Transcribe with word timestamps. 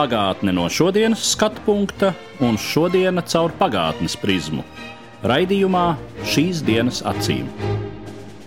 Pagātne 0.00 0.54
no 0.56 0.62
šodienas 0.72 1.20
skatu 1.34 1.60
punkta 1.66 2.14
un 2.40 2.54
šodienas 2.56 3.34
caur 3.34 3.52
pagātnes 3.58 4.14
prizmu. 4.16 4.62
Raidījumā 5.28 5.82
šīs 6.24 6.62
dienas 6.64 7.02
acīm. 7.04 7.50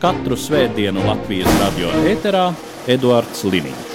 Katru 0.02 0.34
svētdienu 0.34 1.04
Latvijas 1.06 1.54
radio 1.60 1.92
eterā 2.10 2.48
Eduards 2.90 3.46
Liniņš. 3.46 3.94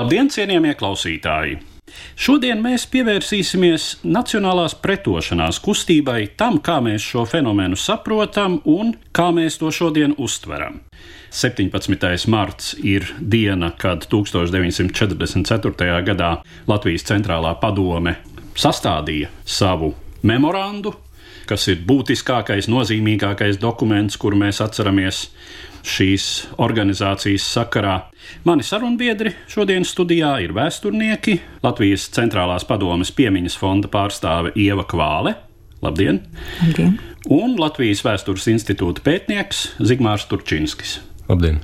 Labdien, 0.00 0.32
cienījamie 0.32 0.72
klausītāji! 0.80 1.60
Šodien 2.16 2.64
mēs 2.64 2.88
pievērsīsimies 2.88 3.90
nacionālās 4.08 4.78
pretošanās 4.80 5.60
kustībai, 5.60 6.22
tam, 6.40 6.56
kā 6.64 6.78
mēs 6.80 7.04
šo 7.04 7.26
fenomenu 7.28 7.76
saprotam 7.76 8.62
un 8.64 8.94
kā 9.12 9.28
mēs 9.36 9.60
to 9.60 9.68
šodien 9.68 10.16
uztveram. 10.16 10.80
17. 11.30 12.26
marts 12.28 12.74
ir 12.82 13.06
diena, 13.20 13.70
kad 13.78 14.06
1944. 14.10 16.02
gadā 16.04 16.30
Latvijas 16.66 17.06
centrālā 17.06 17.54
padome 17.60 18.16
sastādīja 18.58 19.28
savu 19.46 19.94
memorandu, 20.26 20.94
kas 21.46 21.68
ir 21.70 21.78
būtiskākais, 21.86 22.68
nozīmīgākais 22.70 23.60
dokuments, 23.62 24.18
kuru 24.20 24.36
mēs 24.42 24.60
atceramies 24.64 25.28
šīs 25.86 26.26
organizācijas 26.60 27.46
sakarā. 27.54 27.96
Mani 28.44 28.66
sarunbiedri 28.66 29.32
šodienas 29.48 29.94
studijā 29.94 30.34
ir 30.44 30.52
vēsturnieki, 30.56 31.38
Latvijas 31.64 32.08
centrālās 32.14 32.66
padomes 32.68 33.14
piemiņas 33.16 33.56
fonda 33.60 33.88
pārstāve 33.92 34.52
Ieva 34.58 34.84
Kvāle. 34.84 35.36
Labdien! 35.80 36.20
Labdien. 36.60 36.98
Un 37.32 37.54
Latvijas 37.60 38.02
vēstures 38.04 38.48
institūta 38.52 39.04
pētnieks 39.04 39.70
Zigmārs 39.80 40.26
Turčinskis. 40.28 40.98
Labdien! 41.30 41.60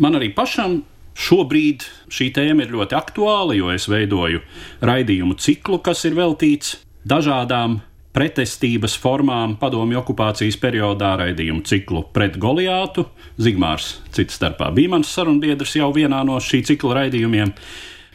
Man 0.00 0.16
arī 0.16 0.30
pašam 0.32 0.80
šobrīd 1.18 1.84
šī 2.12 2.30
tēma 2.36 2.64
ir 2.64 2.72
ļoti 2.72 2.96
aktuāla, 2.96 3.56
jo 3.58 3.68
es 3.74 3.84
veidoju 3.90 4.40
raidījumu 4.86 5.36
ciklu, 5.36 5.80
kas 5.84 6.06
ir 6.08 6.16
veltīts 6.16 6.78
dažādām 7.04 7.80
pretestības 8.16 8.96
formām 8.98 9.54
padomju 9.60 10.00
okupācijas 10.00 10.56
periodā 10.62 11.12
raidījumu 11.20 11.62
ciklu 11.68 12.04
pret 12.14 12.38
Goliātu. 12.40 13.06
Zigmārs 13.38 13.98
cits 14.14 14.40
starpā 14.40 14.70
bija 14.74 14.94
mans 14.96 15.12
sarunbiedrs 15.12 15.76
jau 15.78 15.92
vienā 15.94 16.22
no 16.26 16.40
šī 16.42 16.64
cikla 16.72 17.02
raidījumiem. 17.02 17.52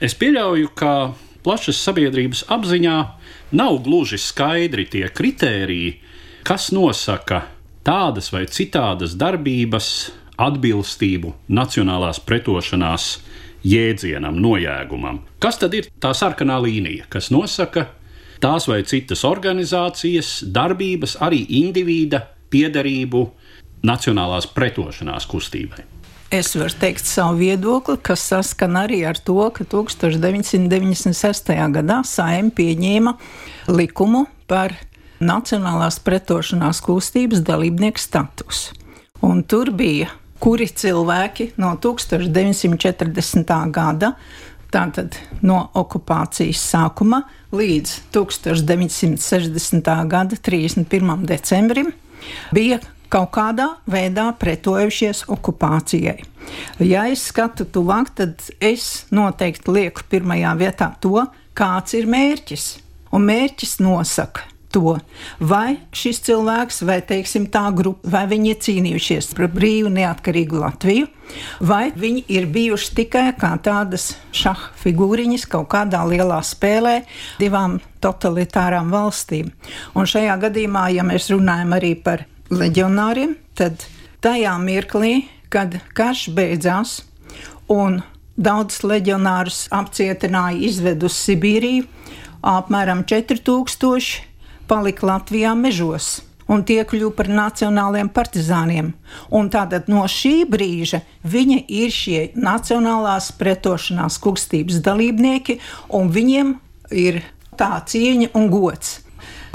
Es 0.03 0.17
pieļauju, 0.19 0.73
ka 0.75 1.13
plašas 1.45 1.79
sabiedrības 1.85 2.47
apziņā 2.51 2.97
nav 3.55 3.79
gluži 3.85 4.19
skaidri 4.19 4.89
tie 4.89 5.05
kritēriji, 5.13 5.99
kas 6.47 6.71
nosaka 6.75 7.45
tādas 7.85 8.31
vai 8.33 8.47
citādas 8.49 9.13
darbības 9.19 9.89
atbilstību 10.41 11.33
nacionālās 11.47 12.19
pretošanās 12.23 13.09
jēdzienam, 13.65 14.37
nojēgumam. 14.41 15.21
Kas 15.41 15.59
tad 15.61 15.73
ir 15.77 15.89
tā 16.01 16.13
sarkanā 16.17 16.59
līnija, 16.63 17.07
kas 17.09 17.31
nosaka 17.33 17.87
tās 18.43 18.67
vai 18.69 18.83
citas 18.85 19.23
organizācijas 19.25 20.37
darbības, 20.53 21.17
arī 21.23 21.41
indivīda 21.63 22.25
piederību 22.53 23.25
nacionālās 23.85 24.47
pretošanās 24.53 25.27
kustībai? 25.29 25.85
Es 26.33 26.55
varu 26.57 26.73
teikt 26.81 27.05
savu 27.05 27.37
viedokli, 27.39 27.95
kas 28.01 28.23
saskan 28.31 28.75
arī 28.81 29.03
ar 29.07 29.17
to, 29.21 29.37
ka 29.53 29.63
1996. 29.71 31.53
gadā 31.77 32.01
Saima 32.03 32.51
pieņēma 32.57 33.13
likumu 33.71 34.25
par 34.49 34.73
Nacionālās 35.15 35.95
pretošanās 36.03 36.81
kustības 36.83 37.39
dalībnieku 37.47 38.01
statusu. 38.01 38.73
Un 39.23 39.45
tur 39.47 39.71
bija 39.71 40.09
kuri 40.45 40.67
cilvēki 40.69 41.55
no 41.57 41.71
1940. 41.81 43.53
gada, 43.73 44.11
tātad 44.69 45.17
no 45.41 45.63
okupācijas 45.73 46.61
sākuma 46.69 47.23
līdz 47.55 47.95
1960. 48.13 49.89
gada 50.11 50.37
31. 50.37 51.25
decembrim, 51.25 51.89
bija 52.53 52.77
kaut 53.09 53.31
kādā 53.33 53.71
veidā 53.89 54.27
pretojušies 54.37 55.25
okupācijai. 55.33 56.19
Ja 56.77 57.07
es 57.09 57.25
skatu 57.31 57.65
tuvāk, 57.65 58.13
tad 58.13 58.45
es 58.61 59.07
noteikti 59.09 59.73
lieku 59.73 60.05
pirmajā 60.11 60.53
vietā 60.61 60.93
to, 61.01 61.25
kāds 61.57 61.97
ir 61.97 62.05
mērķis. 62.05 62.75
Un 63.17 63.25
mērķis 63.25 63.79
nosaka 63.81 64.45
to, 64.75 64.97
vai 65.39 65.77
šis 65.95 66.19
cilvēks, 66.27 66.81
vai 66.87 66.99
teiksim, 67.07 67.47
tā 67.51 67.69
grupa, 67.75 68.09
vai 68.17 68.25
viņi 68.31 68.51
ir 68.51 68.61
cīnījušies 68.65 69.31
par 69.37 69.47
brīvu, 69.53 69.91
neatkarīgu 69.95 70.59
Latviju, 70.59 71.07
vai 71.63 71.89
viņi 71.95 72.25
ir 72.35 72.49
bijuši 72.51 72.95
tikai 72.99 73.25
kā 73.39 73.53
tādas 73.63 74.11
šaha 74.35 74.73
figūriņas 74.83 75.47
kaut 75.51 75.69
kādā 75.71 76.03
lielā 76.09 76.41
spēlē 76.43 76.97
divām 77.39 77.79
totalitārām 78.03 78.91
valstīm. 78.93 79.53
Un 79.95 80.09
šajā 80.09 80.35
gadījumā, 80.43 80.89
ja 80.97 81.07
mēs 81.07 81.31
runājam 81.31 81.77
arī 81.79 81.95
par 81.95 82.27
leģionāriem, 82.51 83.37
tad 83.55 83.87
tajā 84.25 84.57
mirklī, 84.61 85.15
kad 85.49 85.79
karš 85.95 86.27
beidzās 86.35 86.99
un 87.71 88.01
daudz 88.35 88.83
leģionārus 88.83 89.65
apcietināja, 89.73 90.59
izved 90.67 91.03
uz 91.07 91.15
Sibīriju, 91.23 91.87
apmēram 92.45 93.05
4000 93.07 94.34
palika 94.67 95.07
Latvijā 95.11 95.53
mežos. 95.57 96.21
Un 96.45 96.61
tie 96.61 96.83
kļuva 96.85 97.15
par 97.17 97.29
nacionāliem 97.33 98.09
partizāniem. 98.13 98.91
Un 99.33 99.47
tātad 99.49 99.87
no 99.89 100.03
šī 100.05 100.43
brīža 100.45 100.99
viņi 101.25 101.63
ir 101.81 101.93
šie 101.93 102.19
nacionālās 102.37 103.31
pretošanās 103.39 104.19
kustības 104.21 104.77
dalībnieki, 104.85 105.57
un 105.97 106.13
viņiem 106.13 106.53
ir 106.93 107.23
tā 107.57 107.79
cieņa 107.89 108.29
un 108.37 108.51
gods. 108.53 108.99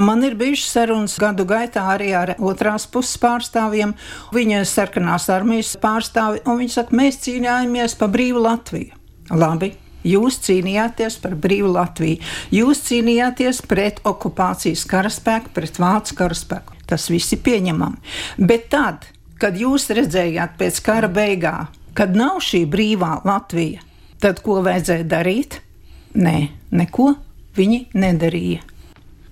Man 0.00 0.24
ir 0.24 0.34
bijušas 0.34 0.72
sarunas 0.72 1.14
gadu 1.20 1.44
gaitā 1.44 1.82
arī 1.92 2.14
ar 2.16 2.32
otrās 2.40 2.86
puses 2.88 3.18
pārstāvjiem. 3.20 3.92
Viņa 4.32 4.62
sarkanās 4.64 5.28
armijas 5.30 5.74
pārstāvi, 5.80 6.40
un 6.48 6.56
viņi 6.62 6.72
saka, 6.72 6.96
mēs 6.96 7.20
cīnījāmies 7.26 7.98
par 8.00 8.08
brīvu 8.14 8.40
Latviju. 8.46 8.96
Labi, 9.30 9.74
Jūs 10.06 10.40
cīnījāties 10.46 11.18
par 11.20 11.36
brīvu 11.40 11.72
Latviju. 11.74 12.20
Jūs 12.54 12.84
cīnījāties 12.88 13.62
pret 13.68 14.00
okupācijas 14.08 14.86
karaspēku, 14.88 15.52
pret 15.56 15.80
vācu 15.80 16.16
karaspēku. 16.18 16.78
Tas 16.90 17.08
viss 17.12 17.34
ir 17.36 17.42
pieņemami. 17.44 18.00
Bet 18.40 18.70
tad, 18.72 19.06
kad 19.40 19.58
jūs 19.60 19.90
redzējāt 19.94 20.56
pēc 20.60 20.80
kara 20.84 21.10
beigām, 21.12 21.68
kad 21.94 22.16
nav 22.16 22.40
šī 22.44 22.64
brīvā 22.70 23.20
Latvija, 23.28 23.84
tad 24.22 24.40
ko 24.44 24.60
vajadzēja 24.64 25.06
darīt? 25.10 25.60
Nē, 26.18 26.36
neko 26.74 27.12
viņi 27.56 27.84
nedarīja. 27.94 28.64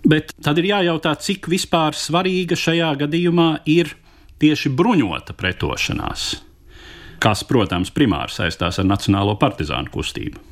Bet 0.09 0.31
tad 0.45 0.61
ir 0.61 0.71
jājautā, 0.71 1.15
cik 1.21 1.49
vispār 1.51 1.97
svarīga 1.99 2.57
šajā 2.57 2.93
gadījumā 3.03 3.49
ir 3.69 3.91
tieši 4.39 4.71
bruņota 4.79 5.35
pretošanās, 5.37 6.29
kas, 7.23 7.43
protams, 7.49 7.91
primāri 7.95 8.33
saistās 8.33 8.79
ar 8.79 8.87
Nacionālo 8.87 9.35
partizānu 9.41 9.91
kustību. 9.93 10.45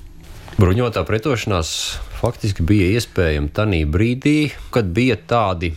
Bruņotā 0.56 1.03
pretošanās 1.05 1.71
faktiski 2.17 2.65
bija 2.65 2.87
iespējama 2.97 3.50
tajā 3.53 3.83
brīdī, 3.93 4.55
kad 4.72 4.87
bija 4.89 5.19
tādi 5.29 5.75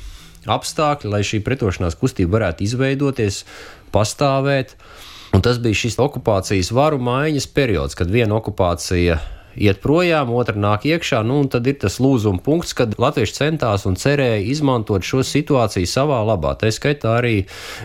apstākļi, 0.47 1.09
lai 1.11 1.19
šī 1.27 1.41
pretošanās 1.43 1.97
kustība 1.99 2.37
varētu 2.37 2.63
izveidoties, 2.63 3.41
pastāvēt. 3.91 4.77
Un 5.35 5.43
tas 5.43 5.59
bija 5.59 5.81
šis 5.81 5.99
okupācijas 5.99 6.71
varu 6.71 7.01
maiņas 7.03 7.49
periods, 7.51 7.97
kad 7.99 8.07
viena 8.07 8.37
okupācija 8.39 9.19
iet 9.59 9.81
projām, 9.83 10.31
otra 10.35 10.55
nāk 10.57 10.87
iekšā. 10.89 11.21
Nu, 11.27 11.41
tad 11.51 11.67
ir 11.69 11.79
tas 11.83 11.99
lūzuma 12.01 12.41
punkts, 12.43 12.73
kad 12.77 12.95
Latvieši 12.99 13.35
centās 13.35 13.85
un 13.89 13.97
cerēja 13.99 14.39
izmantot 14.53 15.05
šo 15.05 15.23
situāciju 15.25 15.89
savā 15.89 16.21
labā. 16.27 16.55
Tā 16.59 16.71
skaitā 16.73 17.17
arī 17.19 17.35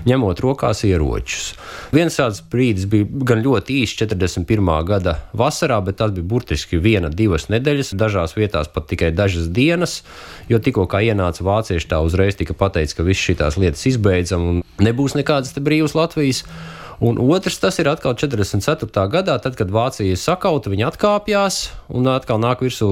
ņemot 0.09 0.43
rokās 0.45 0.85
ieročus. 0.87 1.53
Viens 1.95 2.19
tāds 2.19 2.41
brīdis 2.51 2.87
bija 2.91 3.09
gan 3.31 3.43
ļoti 3.45 3.81
īsts 3.83 4.05
41. 4.05 4.71
gada 4.89 5.19
vasarā, 5.37 5.81
bet 5.85 5.99
tas 6.01 6.15
bija 6.15 6.29
burtiski 6.31 6.81
viena, 6.83 7.11
divas 7.11 7.49
nedēļas, 7.53 7.95
dažās 7.99 8.37
vietās 8.39 8.71
pat 8.73 8.89
tikai 8.91 9.11
dažas 9.15 9.51
dienas, 9.55 10.03
jo 10.49 10.61
tikko 10.63 10.87
ienāca 10.95 11.45
vācieši, 11.45 11.91
tā 11.91 12.01
uzreiz 12.05 12.39
tika 12.39 12.55
pateikts, 12.57 12.95
ka 12.95 13.07
viss 13.07 13.21
šīs 13.21 13.59
lietas 13.59 13.87
izbeidzam 13.91 14.49
un 14.49 14.63
nebūs 14.83 15.17
nekādas 15.19 15.57
brīvas 15.59 15.97
Latvijas. 15.99 16.45
Un 17.03 17.19
otrs, 17.19 17.57
tas 17.59 17.79
ir 17.83 17.89
atkal 17.91 18.15
44. 18.15 19.07
gadā, 19.11 19.39
tad, 19.43 19.57
kad 19.59 19.73
Vācija 19.75 20.19
sakauta, 20.19 20.71
viņi 20.71 20.87
atkāpjas, 20.87 21.59
un 21.91 22.07
atkal 22.13 22.39
nāk 22.43 22.63
virsū 22.63 22.89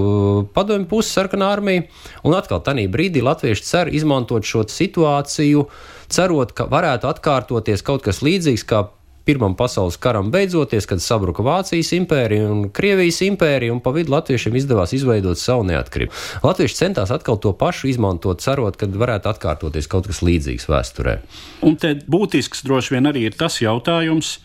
padomju 0.54 0.88
puses 0.90 1.14
sarkanā 1.14 1.52
armija. 1.54 1.86
Un 2.26 2.34
atkal 2.38 2.62
tajā 2.64 2.88
brīdī 2.90 3.22
latvieši 3.22 3.68
cer 3.68 3.92
izmantot 3.94 4.46
šo 4.48 4.64
situāciju, 4.66 5.68
cerot, 6.12 6.56
ka 6.56 6.66
varētu 6.70 7.10
atkārtoties 7.12 7.86
kaut 7.86 8.02
kas 8.06 8.24
līdzīgs 8.26 8.66
kā 8.66 8.86
Pirmam 9.24 9.54
pasaules 9.54 9.96
karam 10.02 10.32
beidzoties, 10.34 10.86
kad 10.90 11.02
sabruka 11.02 11.44
Vācijas 11.46 11.92
impērija 11.94 12.48
un 12.50 12.64
Krievijas 12.74 13.20
impērija, 13.22 13.72
un 13.74 13.78
pa 13.84 13.92
vidu 13.94 14.10
latviešiem 14.16 14.56
izdevās 14.58 14.94
izveidot 14.96 15.38
savu 15.38 15.62
neatkarību. 15.68 16.10
Latvieši 16.42 16.78
centās 16.80 17.14
atkal 17.14 17.38
to 17.38 17.54
pašu 17.58 17.92
izmantot, 17.92 18.42
cerot, 18.42 18.76
ka 18.80 18.90
varētu 18.90 19.30
atkārtoties 19.30 19.86
kaut 19.90 20.10
kas 20.10 20.24
līdzīgs 20.26 20.66
vēsturē. 20.70 21.16
Un 21.62 21.78
te 21.78 21.94
būtisks 22.02 22.66
droši 22.66 22.96
vien 22.96 23.10
arī 23.12 23.28
ir 23.30 23.38
tas 23.38 23.60
jautājums, 23.62 24.40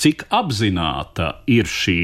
cik 0.00 0.24
apzināta 0.32 1.34
ir 1.50 1.68
šī 1.68 2.00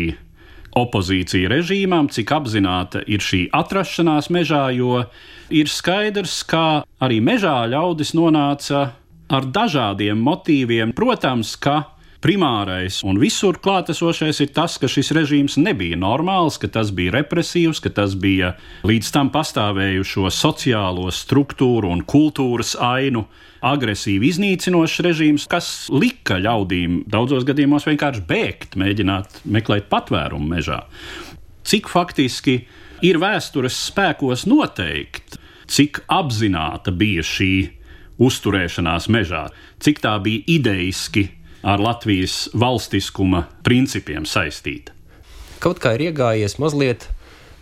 opozīcija 0.79 1.49
režīmam, 1.51 2.13
cik 2.13 2.33
apzināta 2.37 3.03
ir 3.09 3.25
šī 3.25 3.47
atrašanās 3.57 4.29
mežā, 4.35 4.69
jo 4.77 5.05
ir 5.49 5.71
skaidrs, 5.73 6.43
ka 6.49 6.83
arī 7.01 7.23
mežā 7.25 7.57
ļaudis 7.73 8.15
nonāca 8.17 8.91
ar 9.29 9.49
dažādiem 9.53 10.21
motīviem. 10.25 10.93
Protams, 10.97 11.57
ka 11.57 11.85
Primārais 12.19 12.97
un 13.07 13.15
visur 13.23 13.61
klātesošais 13.63 14.41
ir 14.43 14.49
tas, 14.51 14.75
ka 14.83 14.89
šis 14.91 15.13
režīms 15.15 15.55
nebija 15.63 15.95
normāls, 15.95 16.57
ka 16.59 16.67
tas 16.75 16.91
bija 16.91 17.13
represīvs, 17.15 17.79
ka 17.79 17.93
tas 17.95 18.17
bija 18.19 18.57
līdz 18.91 19.11
tam 19.15 19.31
pastāvējušo 19.31 20.27
sociālo 20.35 21.13
struktūru 21.15 21.93
un 21.95 22.03
kultūras 22.03 22.75
ainu 22.83 23.23
agresīvi 23.63 24.33
iznīcinošs 24.33 25.05
režīms, 25.07 25.47
kas 25.47 25.71
lika 25.95 26.41
ļaudīm 26.43 27.05
daudzos 27.07 27.47
gadījumos 27.47 27.87
vienkārši 27.87 28.27
bēgt, 28.27 28.75
mēģināt 28.83 29.39
meklēt 29.47 29.87
patvērumu 29.87 30.51
mežā. 30.57 30.83
Cik 31.71 31.87
faktiski 31.87 32.65
ir 33.07 33.23
vēstures 33.23 33.79
spēkos 33.93 34.43
noteikt, 34.51 35.39
cik 35.71 36.03
apzināta 36.11 36.91
bija 36.91 37.23
šī 37.23 37.53
uzturēšanās 38.19 39.07
mežā, 39.07 39.47
cik 39.79 40.03
tā 40.03 40.19
bija 40.19 40.43
ideiski 40.59 41.29
ar 41.63 41.83
Latvijas 41.83 42.47
valstiskuma 42.55 43.47
principiem 43.67 44.27
saistīta. 44.29 44.95
Kaut 45.59 45.81
kā 45.83 45.97
ir 45.97 46.11
iegājies 46.11 46.59
mazliet 46.63 47.09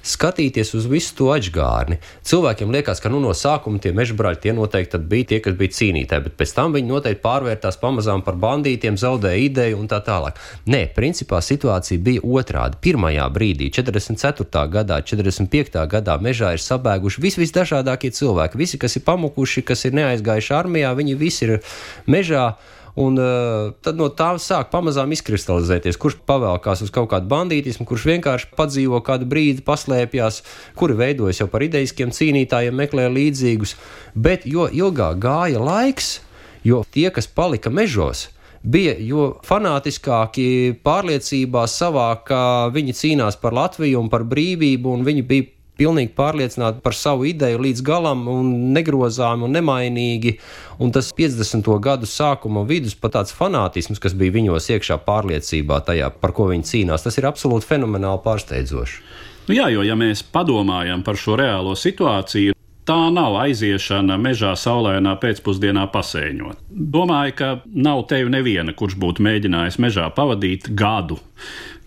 skatīties 0.07 0.71
uz 0.79 0.87
visu 0.87 1.15
to 1.19 1.31
atgādni. 1.35 1.99
Cilvēkiem 2.27 2.71
liekas, 2.75 3.01
ka 3.03 3.11
nu, 3.11 3.19
no 3.23 3.33
sākuma 3.37 3.81
tie 3.83 3.93
mežbrāļi 3.97 4.41
tie 4.45 4.53
noteikti 4.57 5.01
bija 5.11 5.31
tie, 5.33 5.41
kas 5.43 5.57
bija 5.59 5.75
cīnītāji, 5.79 6.27
bet 6.29 6.37
pēc 6.39 6.53
tam 6.57 6.77
viņi 6.77 6.91
noteikti 6.91 7.23
pārvērtās 7.25 7.81
pamazām 7.83 8.23
par 8.27 8.39
bandītiem, 8.43 8.99
zaudēja 9.01 9.43
ideju 9.49 9.81
un 9.81 9.91
tā 9.91 9.99
tālāk. 10.07 10.39
Nē, 10.71 10.85
principā 10.97 11.41
situācija 11.43 12.03
bija 12.07 12.23
otrādi. 12.23 12.79
Pirmajā 12.87 13.27
brīdī, 13.35 13.71
44. 13.75 14.65
gadā, 14.77 15.01
45. 15.03 15.83
gadā 15.91 16.17
mežā 16.23 16.55
ir 16.55 16.63
sabēguši 16.63 17.27
vis 17.27 17.41
visdažādākie 17.43 18.13
cilvēki. 18.15 18.63
Visi, 18.63 18.79
kas 18.79 18.97
ir 18.99 19.07
pamukuši, 19.09 19.67
kas 19.67 19.89
ir 19.89 19.99
neaizgājuši 19.99 20.55
armijā, 20.55 20.95
viņi 20.97 21.19
visi 21.19 21.49
ir 21.49 21.59
mežā 22.07 22.53
Un 22.97 23.19
uh, 23.21 23.75
tad 23.85 23.99
no 24.01 24.07
tā 24.09 24.31
sāk 24.41 24.71
pamazām 24.73 25.11
izkristalizēties, 25.13 25.99
kurš 26.01 26.17
pavēlkās 26.29 26.81
uz 26.87 26.93
kaut 26.95 27.11
kādu 27.11 27.29
bandītismu, 27.29 27.85
kurš 27.89 28.07
vienkārši 28.09 28.49
padzīvo 28.57 29.03
kādu 29.05 29.29
brīdi, 29.29 29.65
paslēpjas, 29.67 30.41
kuri 30.81 30.97
veidojas 30.97 31.43
jau 31.43 31.49
par 31.53 31.67
ideiskiem 31.67 32.15
cīnītājiem, 32.17 32.79
meklē 32.81 33.11
līdzīgus. 33.13 33.77
Bet 34.17 34.49
jo 34.49 34.65
ilgāk 34.73 35.21
gāja 35.21 35.61
laiks, 35.61 36.23
jo 36.65 36.81
tie, 36.89 37.11
kas 37.13 37.29
palika 37.29 37.69
mežos, 37.69 38.31
bija 38.65 38.97
jo 38.99 39.29
fanātiskāki 39.45 40.79
pārliecībā 40.81 41.67
savā, 41.69 42.09
ka 42.25 42.41
viņi 42.73 42.97
cīnās 42.97 43.37
par 43.43 43.55
Latviju 43.61 44.01
un 44.01 44.09
par 44.09 44.25
brīvību, 44.25 44.97
un 44.97 45.05
viņi 45.05 45.27
bija 45.29 45.51
pilnīgi 45.79 46.13
pārliecināti 46.17 46.83
par 46.85 46.97
savu 46.97 47.27
ideju 47.29 47.61
līdz 47.63 47.85
galam, 47.87 48.25
un 48.33 48.51
negrozāmi 48.77 49.47
un 49.47 49.55
nemainīgi. 49.57 50.37
Un 50.83 50.93
tas 50.93 51.13
50. 51.17 51.69
gadu 51.85 52.09
sākuma 52.09 52.65
vidus, 52.69 52.97
pat 52.99 53.17
tāds 53.17 53.35
fanātisms, 53.37 54.01
kas 54.03 54.17
bija 54.17 54.35
viņos 54.39 54.71
iekšā 54.77 54.99
pārliecībā 55.07 55.81
tajā, 55.87 56.11
par 56.21 56.35
ko 56.37 56.51
viņi 56.53 56.69
cīnās, 56.73 57.07
tas 57.07 57.17
ir 57.21 57.29
absolūti 57.29 57.69
fenomenāli 57.69 58.23
pārsteidzoši. 58.25 59.01
Nu 59.47 59.55
jā, 59.55 59.71
jo 59.71 59.85
ja 59.87 59.95
mēs 59.95 60.25
padomājam 60.35 61.05
par 61.07 61.19
šo 61.21 61.37
reālo 61.39 61.77
situāciju, 61.79 62.57
tā 62.87 62.99
nav 63.15 63.37
aiziešana 63.43 64.17
mežā 64.19 64.53
saulēnā 64.59 65.17
pēcpusdienā 65.23 65.87
pasēņot. 65.95 66.67
Domāju, 66.71 67.35
ka 67.39 67.51
nav 67.75 68.05
tevi 68.11 68.33
neviena, 68.35 68.75
kurš 68.79 68.97
būtu 69.03 69.25
mēģinājis 69.27 69.79
mežā 69.83 70.09
pavadīt 70.15 70.71
gadu 70.79 71.19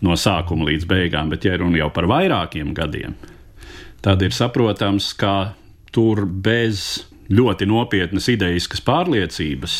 no 0.04 0.16
sākuma 0.16 0.68
līdz 0.70 0.88
beigām, 0.88 1.32
bet 1.32 1.44
ja 1.48 1.56
runa 1.60 1.82
jau 1.82 1.90
par 1.94 2.08
vairākiem 2.10 2.72
gadiem, 2.76 3.16
tad 4.04 4.22
ir 4.22 4.34
saprotams, 4.34 5.12
ka 5.18 5.54
tur 5.94 6.24
bez 6.26 7.04
ļoti 7.30 7.66
nopietnas 7.70 8.28
idejas 8.32 8.68
pārliecības 8.86 9.74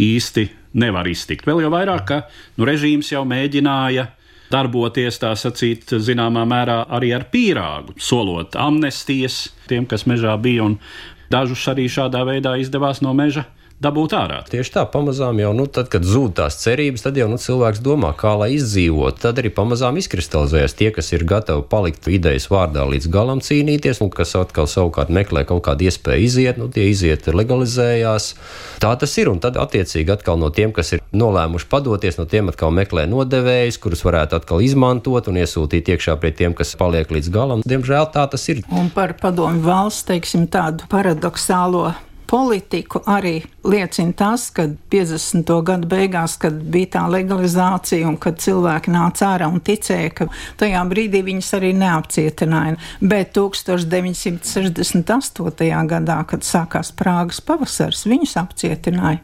īsti 0.00 0.46
nevar 0.80 1.08
iztikt. 1.10 1.46
Vēl 1.48 1.64
jau 1.64 1.70
vairāk, 1.72 2.04
ka 2.08 2.18
nu, 2.56 2.66
režīms 2.68 3.12
jau 3.12 3.24
mēģināja 3.28 4.08
darboties, 4.50 5.20
tā 5.22 5.32
sacīt, 5.38 5.92
zināmā 6.02 6.42
mērā 6.48 6.82
arī 6.90 7.12
ar 7.14 7.28
pīrāgu, 7.30 7.94
solot 8.02 8.56
amnestijas 8.58 9.48
tiem, 9.70 9.86
kas 9.86 10.06
mežā 10.10 10.34
bija, 10.42 10.66
un 10.66 10.78
dažus 11.30 11.62
arī 11.70 11.86
šādā 11.90 12.24
veidā 12.26 12.56
izdevās 12.58 13.02
no 13.04 13.14
meža 13.14 13.46
dabūt 13.80 14.14
ārā. 14.16 14.40
Tieši 14.50 14.74
tā, 14.74 14.84
pamazām 14.92 15.40
jau, 15.40 15.50
nu, 15.56 15.64
tad, 15.70 15.88
kad 15.92 16.04
zūd 16.06 16.36
tās 16.38 16.58
cerības, 16.60 17.04
tad 17.06 17.16
jau 17.18 17.26
nu, 17.30 17.38
cilvēks 17.40 17.80
domā, 17.84 18.12
kā 18.18 18.34
lai 18.38 18.52
izdzīvot. 18.58 19.20
Tad 19.22 19.40
arī 19.40 19.52
pamazām 19.56 19.96
izkristalizējas 20.00 20.76
tie, 20.76 20.90
kas 20.94 21.10
ir 21.16 21.24
gatavi 21.28 21.64
palikt 21.70 22.08
idejas 22.12 22.50
vārdā 22.52 22.84
līdz 22.88 23.08
galam 23.12 23.40
cīnīties, 23.44 24.02
un 24.04 24.12
kas 24.12 24.36
atkal 24.38 24.68
savukārt 24.70 25.12
meklē 25.12 25.46
kaut 25.48 25.64
kādu 25.68 25.88
iespēju 25.88 26.26
iziet, 26.28 26.60
nu, 26.60 26.68
tie 26.72 26.90
iziet 26.92 27.30
legalizējās. 27.32 28.34
Tā 28.84 28.92
tas 29.00 29.16
ir, 29.20 29.32
un 29.32 29.40
tad 29.40 29.56
attiecīgi 29.60 30.12
atkal 30.12 30.40
no 30.40 30.52
tiem, 30.52 30.74
kas 30.76 30.94
ir 30.96 31.04
nolēmuši 31.16 31.70
padoties, 31.72 32.20
no 32.20 32.28
tiem 32.28 32.52
atkal 32.52 32.74
meklē 32.76 33.06
nodevējus, 33.10 33.80
kurus 33.80 34.04
varētu 34.06 34.40
atkal 34.40 34.64
izmantot 34.64 35.32
un 35.32 35.40
iesūtīt 35.40 35.88
iekšā 35.94 36.18
pie 36.20 36.34
tiem, 36.36 36.56
kas 36.58 36.76
paliek 36.80 37.10
līdz 37.10 37.32
galam. 37.32 37.64
Diemžēl 37.64 38.12
tā 38.12 38.28
tas 38.30 38.46
ir. 38.52 38.62
Un 38.68 38.92
par 38.92 39.16
padomu 39.20 39.64
valsts, 39.64 40.04
teiksim, 40.10 40.46
tādu 40.52 40.88
paradoxālo 40.92 41.90
politiku 42.30 43.02
arī 43.10 43.42
liecina 43.66 44.14
tas, 44.14 44.54
ka 44.54 44.70
50. 44.90 45.50
gadu 45.66 45.88
beigās, 45.90 46.36
kad 46.38 46.54
bija 46.62 46.86
tā 46.94 47.02
legalizācija 47.10 48.06
un 48.06 48.14
kad 48.22 48.38
cilvēki 48.38 48.90
nāca 48.94 49.32
ārā 49.32 49.50
un 49.50 49.58
ticēja, 49.66 50.10
ka 50.14 50.30
tajā 50.60 50.82
brīdī 50.92 51.24
viņas 51.26 51.50
arī 51.58 51.72
neapcietināja. 51.80 52.78
Bet 53.02 53.34
1968. 53.34 55.90
gadā, 55.90 56.18
kad 56.30 56.46
sākās 56.46 56.94
Prāgas 56.94 57.42
pavasars, 57.42 58.06
viņus 58.06 58.38
apcietināja. 58.44 59.18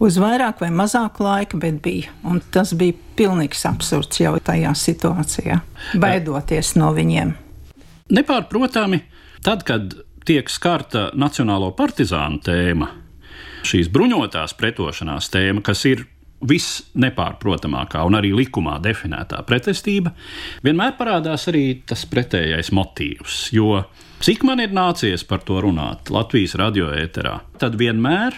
Uz 0.00 0.16
vairāk 0.20 0.60
vai 0.60 0.70
mazāk 0.72 1.20
laika, 1.24 1.56
bet 1.60 1.80
bija. 1.84 2.08
Un 2.24 2.40
tas 2.52 2.72
bija 2.76 2.92
pilnīgs 3.16 3.64
absurds 3.68 4.20
jau 4.20 4.36
tajā 4.40 4.72
situācijā, 4.76 5.60
baidoties 6.00 6.76
no 6.80 6.92
viņiem. 6.96 7.36
Nepārprotami, 8.16 9.02
tad, 9.44 9.64
kad 9.68 9.96
tiek 10.26 10.50
skarta 10.50 11.10
Nacionālo 11.18 11.70
partizānu 11.76 12.42
tēma, 12.44 12.90
šīs 13.66 13.90
bruņotās 13.92 14.54
pretošanās 14.58 15.30
tēma, 15.32 15.62
kas 15.66 15.84
ir 15.88 16.04
visnepārprotamākā 16.46 18.02
un 18.06 18.18
arī 18.18 18.32
likumā 18.36 18.76
definētā 18.84 19.40
pretestība, 19.48 20.12
vienmēr 20.66 20.96
parādās 20.98 21.48
arī 21.50 21.64
tas 21.88 22.04
pretējais 22.10 22.72
motīvs. 22.76 23.46
Jo 23.56 23.86
cik 24.24 24.44
man 24.46 24.60
ir 24.62 24.74
nācies 24.76 25.24
par 25.28 25.44
to 25.46 25.62
runāt 25.64 26.12
Latvijas 26.12 26.56
radioēterā, 26.60 27.38
tad 27.62 27.78
vienmēr 27.80 28.36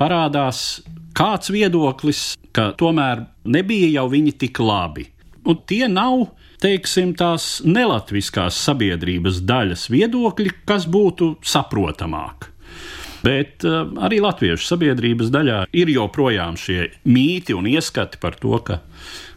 parādās 0.00 0.82
kāds 1.16 1.52
viedoklis, 1.54 2.32
ka 2.52 2.72
tomēr 2.78 3.24
nebija 3.46 3.92
jau 4.00 4.08
viņi 4.12 4.34
tik 4.42 4.60
labi. 4.60 5.06
Un 5.46 5.62
tie 5.68 5.86
nav 5.90 6.26
teiksim, 6.62 7.14
tās 7.18 7.60
nelatviskās 7.66 8.58
sabiedrības 8.66 9.42
daļas 9.46 9.88
viedokļi, 9.92 10.52
kas 10.68 10.88
būtu 10.90 11.36
saprotamāk. 11.46 12.50
Bet 13.26 13.64
uh, 13.66 13.86
arī 14.06 14.20
latviešu 14.22 14.68
sabiedrības 14.68 15.32
daļā 15.34 15.62
ir 15.74 15.90
joprojām 15.90 16.58
šie 16.60 16.90
mīti 17.10 17.56
un 17.56 17.66
ieskati 17.66 18.20
par 18.22 18.36
to, 18.38 18.58
ka 18.62 18.80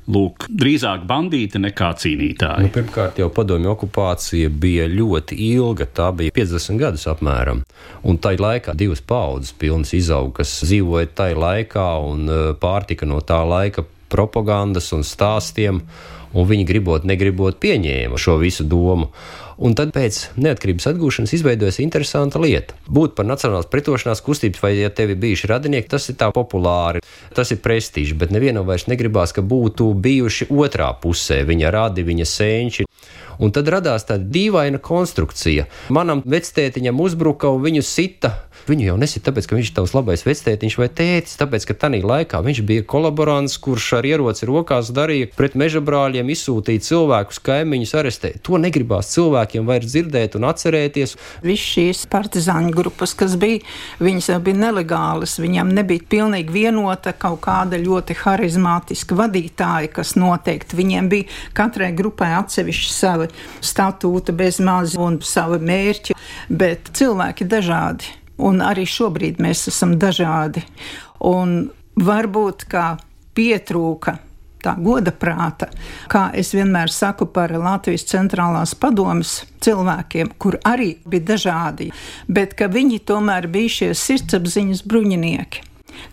lūk, 0.09 0.45
drīzāk 0.49 1.05
bandīti 1.09 1.61
nekā 1.61 1.89
cīnītāji. 2.01 2.65
Nu, 2.65 2.73
pirmkārt, 2.73 3.21
jau 3.21 3.29
padomju 3.33 3.71
okupācija 3.71 4.49
bija 4.49 4.87
ļoti 4.89 5.37
ilga, 5.51 5.85
tā 5.85 6.09
bija 6.17 6.33
50 6.35 6.81
gadus 6.81 7.05
apmēram. 7.09 7.63
Un 8.09 8.17
tajā 8.21 8.41
laikā 8.45 8.75
divas 8.77 9.01
paudzes 9.05 9.53
pilnas 9.57 9.93
izauga, 9.97 10.39
kas 10.41 10.53
dzīvoja 10.65 11.13
tajā 11.21 11.37
laikā 11.39 11.87
un 12.09 12.29
pārtika 12.61 13.09
no 13.09 13.21
tā 13.25 13.41
laika 13.45 13.85
propagandas 14.09 14.91
un 14.95 15.05
stāstiem, 15.07 15.83
un 16.33 16.49
viņi 16.49 16.65
gribot, 16.69 17.05
negribot 17.07 17.57
pieņēma 17.61 18.19
šo 18.21 18.37
visu 18.41 18.65
domu. 18.67 19.09
Un 19.59 19.73
tad 19.75 19.89
pēc 19.91 20.17
neatkarības 20.39 20.85
atgūšanas 20.93 21.33
izveidojas 21.35 21.81
interesanta 21.83 22.39
lieta. 22.39 22.77
Būt 22.87 23.17
par 23.17 23.27
nacionālās 23.27 23.67
pretošanās 23.67 24.21
kustības, 24.23 24.61
vai 24.63 24.71
ja 24.77 24.91
tev 24.93 25.11
ir 25.11 25.19
bijuši 25.19 25.49
radinieki, 25.51 25.89
tas 25.91 26.07
ir 26.07 26.15
tā 26.21 26.29
populāri, 26.31 27.01
tas 27.35 27.51
ir 27.51 27.59
prestižs, 27.59 28.15
bet 28.15 28.31
nevienam 28.31 28.63
vairs 28.69 28.87
negribās, 28.87 29.35
ka 29.35 29.43
būtu 29.43 29.89
bijuši 29.99 30.47
otrā 30.55 30.93
pusē 31.03 31.41
viņa 31.49 31.73
radi, 31.75 32.07
viņa 32.07 32.29
senči. 32.29 32.87
Un 33.39 33.51
tad 33.55 33.67
radās 33.71 34.07
tāda 34.07 34.23
dīvaina 34.31 34.79
konstrukcija. 34.83 35.67
Manam 35.95 36.23
vectētiņam 36.23 37.03
uzbruka 37.03 37.51
un 37.51 37.63
viņu 37.63 37.83
sita. 37.83 38.31
Viņu 38.67 38.89
jau 38.89 38.97
nesit 38.99 39.23
tāpēc, 39.25 39.47
ka 39.49 39.57
viņš 39.57 39.69
ir 39.71 39.75
tavs 39.77 39.93
labais 39.95 40.23
vectētiņš 40.27 40.77
vai 40.81 40.87
tētis, 40.99 41.37
tāpēc, 41.39 41.65
ka 41.69 41.75
tajā 41.85 42.01
laikā 42.05 42.41
viņš 42.45 42.61
bija 42.67 42.85
kolaborants, 42.89 43.57
kurš 43.61 43.87
ar 43.99 44.07
ieroci 44.09 44.47
rokās 44.49 44.91
darīja 44.95 45.29
pret 45.35 45.55
meža 45.59 45.81
brāļiem, 45.85 46.29
izsūtīja 46.33 46.83
cilvēkus, 46.89 47.41
kaimiņus 47.45 47.95
arestēt. 48.01 48.39
To 48.45 48.59
negribās 48.61 49.13
cilvēkiem 49.15 49.67
vairs 49.69 49.93
dzirdēt 49.93 50.37
un 50.39 50.47
atcerēties. 50.49 51.15
Visas 51.45 51.65
šīs 51.73 52.03
partizāņu 52.11 52.73
grupas, 52.75 53.15
kas 53.17 53.37
bija, 53.39 53.63
viņas 54.03 54.31
jau 54.33 54.39
bija 54.43 54.61
nelegālas, 54.65 55.37
viņām 55.41 55.73
nebija 55.79 56.05
pilnīgi 56.11 56.53
vienota 56.53 57.13
kaut 57.17 57.41
kāda 57.45 57.79
ļoti 57.81 58.17
harizmātiska 58.23 59.17
vadītāja, 59.19 59.93
kas 59.95 60.15
noteikti 60.19 60.79
viņiem 60.79 61.09
bija 61.11 61.29
katrai 61.57 61.91
grupai 61.95 62.31
atsevišķi 62.37 62.93
savi 62.93 63.29
statūti 63.65 64.35
bez 64.35 64.61
maz 64.63 64.95
un 64.99 65.19
savi 65.25 65.61
mērķi, 65.63 66.17
bet 66.49 66.93
cilvēki 66.99 67.47
dažādi. 67.49 68.15
Un 68.39 68.63
arī 68.63 68.85
šobrīd 68.87 69.41
mēs 69.43 69.67
esam 69.71 69.97
dažādi. 69.99 70.63
Un 71.27 71.69
varbūt 71.99 72.65
kā 72.71 72.93
pietrūka 73.35 74.17
tā 74.63 74.75
goda 74.79 75.11
prāta, 75.15 75.69
kā 76.11 76.29
es 76.35 76.51
vienmēr 76.55 76.91
saku 76.91 77.29
par 77.31 77.51
Latvijas 77.55 78.05
centrālās 78.09 78.75
padomas 78.75 79.43
cilvēkiem, 79.63 80.33
kur 80.37 80.59
arī 80.67 80.97
bija 81.07 81.29
dažādi, 81.33 81.89
bet 82.27 82.55
ka 82.59 82.67
viņi 82.71 82.99
tomēr 83.07 83.47
bija 83.51 83.75
šie 83.77 83.89
sirdsapziņas 83.95 84.83
bruņinieki, 84.83 85.63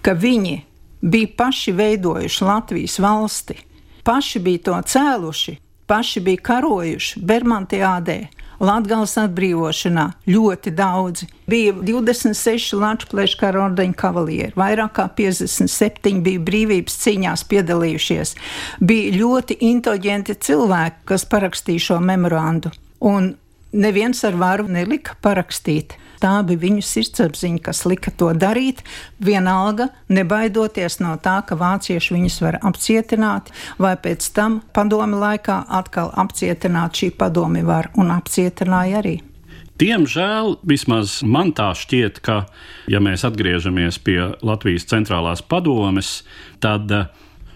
ka 0.03 0.15
viņi 0.15 0.57
bija 1.03 1.33
paši 1.39 1.75
veidojuši 1.77 2.47
Latvijas 2.47 2.99
valsti, 3.03 3.59
paši 4.07 4.43
bija 4.43 4.65
to 4.71 4.81
cēluši, 4.95 5.59
paši 5.87 6.23
bija 6.23 6.47
karojuši 6.51 7.23
Bermantiādē. 7.27 8.21
Latvijas 8.61 9.17
atbrīvošanā 9.21 10.07
ļoti 10.31 10.73
daudzi. 10.77 11.29
Bija 11.51 11.75
26 11.77 12.77
Latvijas 12.81 13.37
kara 13.41 13.67
ordeņa 13.67 13.99
kavalieri, 14.01 14.55
vairāk 14.57 14.95
kā 14.99 15.09
57 15.19 16.23
bija 16.25 16.45
brīvības 16.47 16.97
cīņās 17.05 17.45
piedalījušies. 17.51 18.35
Bija 18.81 19.15
ļoti 19.21 19.59
inteliģenti 19.71 20.39
cilvēki, 20.49 21.05
kas 21.13 21.29
parakstīja 21.29 21.89
šo 21.91 22.01
memorandu. 22.05 22.73
Un 23.05 23.35
neviens 23.77 24.25
ar 24.25 24.37
varu 24.41 24.69
nelika 24.73 25.19
parakstīt. 25.23 25.99
Tā 26.27 26.41
bija 26.43 26.59
viņu 26.59 26.83
sirdsapziņa, 26.83 27.61
kas 27.69 27.85
lika 27.87 28.11
to 28.19 28.33
darīt, 28.35 28.81
vienalga 29.23 29.93
nebaidoties 30.11 30.99
no 30.99 31.13
tā, 31.23 31.37
ka 31.47 31.55
vācieši 31.61 32.17
viņus 32.17 32.39
var 32.43 32.59
apcietināt, 32.67 33.53
vai 33.79 33.93
pēc 33.95 34.27
tam 34.35 34.59
padomi 34.75 35.21
laikā 35.21 35.61
atkal 35.79 36.11
apcietināt 36.19 36.99
šī 36.99 37.13
padomi 37.21 37.63
var 37.67 37.93
un 37.95 38.11
apcietināja 38.17 39.05
arī. 39.05 39.15
Diemžēl, 39.79 40.57
vismaz 40.67 41.21
man 41.23 41.53
tā 41.55 41.69
šķiet, 41.77 42.19
ka, 42.25 42.41
ja 42.91 42.99
mēs 43.05 43.23
atgriežamies 43.29 44.01
pie 44.03 44.19
Latvijas 44.43 44.89
centrālās 44.91 45.45
padomes, 45.47 46.25
tad 46.65 46.91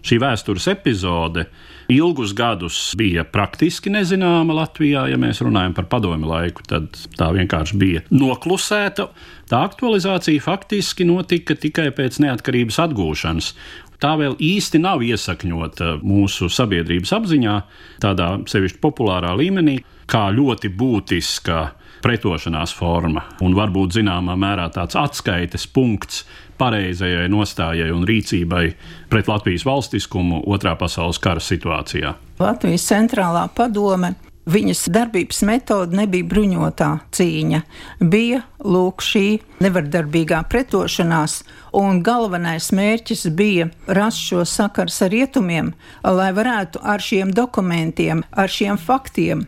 šī 0.05 0.21
vēstures 0.23 0.69
epizode 0.71 1.49
ilgus 1.91 2.33
gadus 2.37 2.79
bija 2.99 3.25
praktiski 3.27 3.91
nezināma 3.93 4.55
Latvijā. 4.63 5.07
Ja 5.11 5.19
mēs 5.21 5.43
runājam 5.45 5.75
par 5.77 5.89
padomu 5.91 6.31
laiku, 6.31 6.65
tad 6.69 6.95
tā 7.19 7.31
vienkārši 7.35 7.79
bija 7.81 8.03
noklusēta. 8.15 9.11
Tā 9.51 9.63
aktualizācija 9.67 10.43
faktiski 10.45 11.07
notika 11.09 11.57
tikai 11.59 11.91
pēc 11.97 12.21
neatkarības 12.23 12.81
atgūšanas. 12.87 13.53
Tā 14.01 14.15
vēl 14.17 14.39
īsti 14.41 14.81
nav 14.81 15.03
iesakņota 15.05 15.99
mūsu 16.01 16.49
sabiedrības 16.49 17.13
apziņā, 17.19 17.57
tādā 18.01 18.31
sevišķi 18.49 18.81
populārā 18.81 19.35
līmenī, 19.37 19.81
kā 20.09 20.31
ļoti 20.33 20.71
būtiska 20.73 21.59
pretošanās 22.05 22.75
forma 22.77 23.25
un 23.45 23.57
varbūt 23.57 23.99
zināmā 23.99 24.37
mērā 24.41 24.69
tāds 24.75 24.99
atskaites 24.99 25.67
punkts 25.71 26.25
pareizajai 26.61 27.29
nostājai 27.33 27.91
un 27.95 28.05
rīcībai 28.09 28.65
pret 29.13 29.31
Latvijas 29.31 29.65
valstiskumu 29.69 30.43
otrā 30.51 30.77
pasaules 30.81 31.21
kara 31.23 31.41
situācijā. 31.45 32.17
Latvijas 32.41 32.89
centrālā 32.91 33.47
padome 33.57 34.15
Viņas 34.51 34.87
darbības 34.89 35.43
metode 35.45 35.95
nebija 35.95 36.25
bruņotā 36.27 36.87
cīņa, 37.15 37.59
bija 38.01 38.41
lūk 38.65 39.05
šī 39.05 39.25
nevardarbīgā 39.61 40.41
pretošanās, 40.51 41.43
un 41.77 42.01
galvenais 42.03 42.71
mērķis 42.75 43.27
bija 43.37 43.69
rast 43.87 44.25
šo 44.25 44.47
sakars 44.49 44.97
ar 45.05 45.13
rietumiem, 45.13 45.75
lai 46.03 46.31
varētu 46.35 46.81
ar 46.83 47.05
šiem 47.05 47.35
dokumentiem, 47.37 48.25
ar 48.33 48.51
šiem 48.51 48.81
faktiem, 48.81 49.45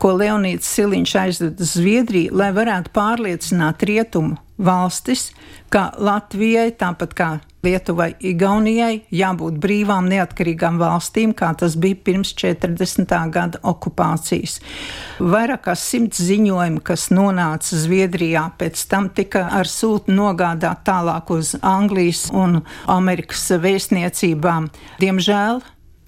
ko 0.00 0.14
Leonīds 0.16 0.68
Siliņš 0.76 1.14
aizveda 1.22 1.64
uz 1.64 1.76
Zviedriju, 1.76 2.34
lai 2.36 2.50
varētu 2.56 2.92
pārliecināt 2.96 3.84
rietumu 3.88 4.38
valstis, 4.56 5.30
ka 5.68 5.90
Latvijai, 6.00 6.70
tāpat 6.78 7.14
kā 7.16 7.30
Lietuvai, 7.66 8.12
Igaunijai, 8.22 9.00
jābūt 9.14 9.56
brīvām, 9.62 10.06
neatkarīgām 10.10 10.78
valstīm, 10.78 11.32
kā 11.36 11.50
tas 11.58 11.74
bija 11.80 11.98
pirms 12.06 12.30
40. 12.38 13.14
gada 13.34 13.60
okupācijas. 13.66 14.60
Vairāk 15.18 15.64
kā 15.66 15.74
simts 15.78 16.20
ziņojumu, 16.28 16.82
kas 16.86 17.08
nonāca 17.14 17.80
Zviedrijā, 17.80 18.46
pēc 18.60 18.84
tam 18.90 19.10
tika 19.10 19.48
ar 19.58 19.70
sūtu 19.70 20.14
nogādāt 20.14 20.84
tālāk 20.86 21.32
uz 21.34 21.56
Anglijas 21.62 22.28
un 22.30 22.60
Amerikas 22.92 23.48
vēstniecībām. 23.50 24.70
Diemžēl 25.02 25.64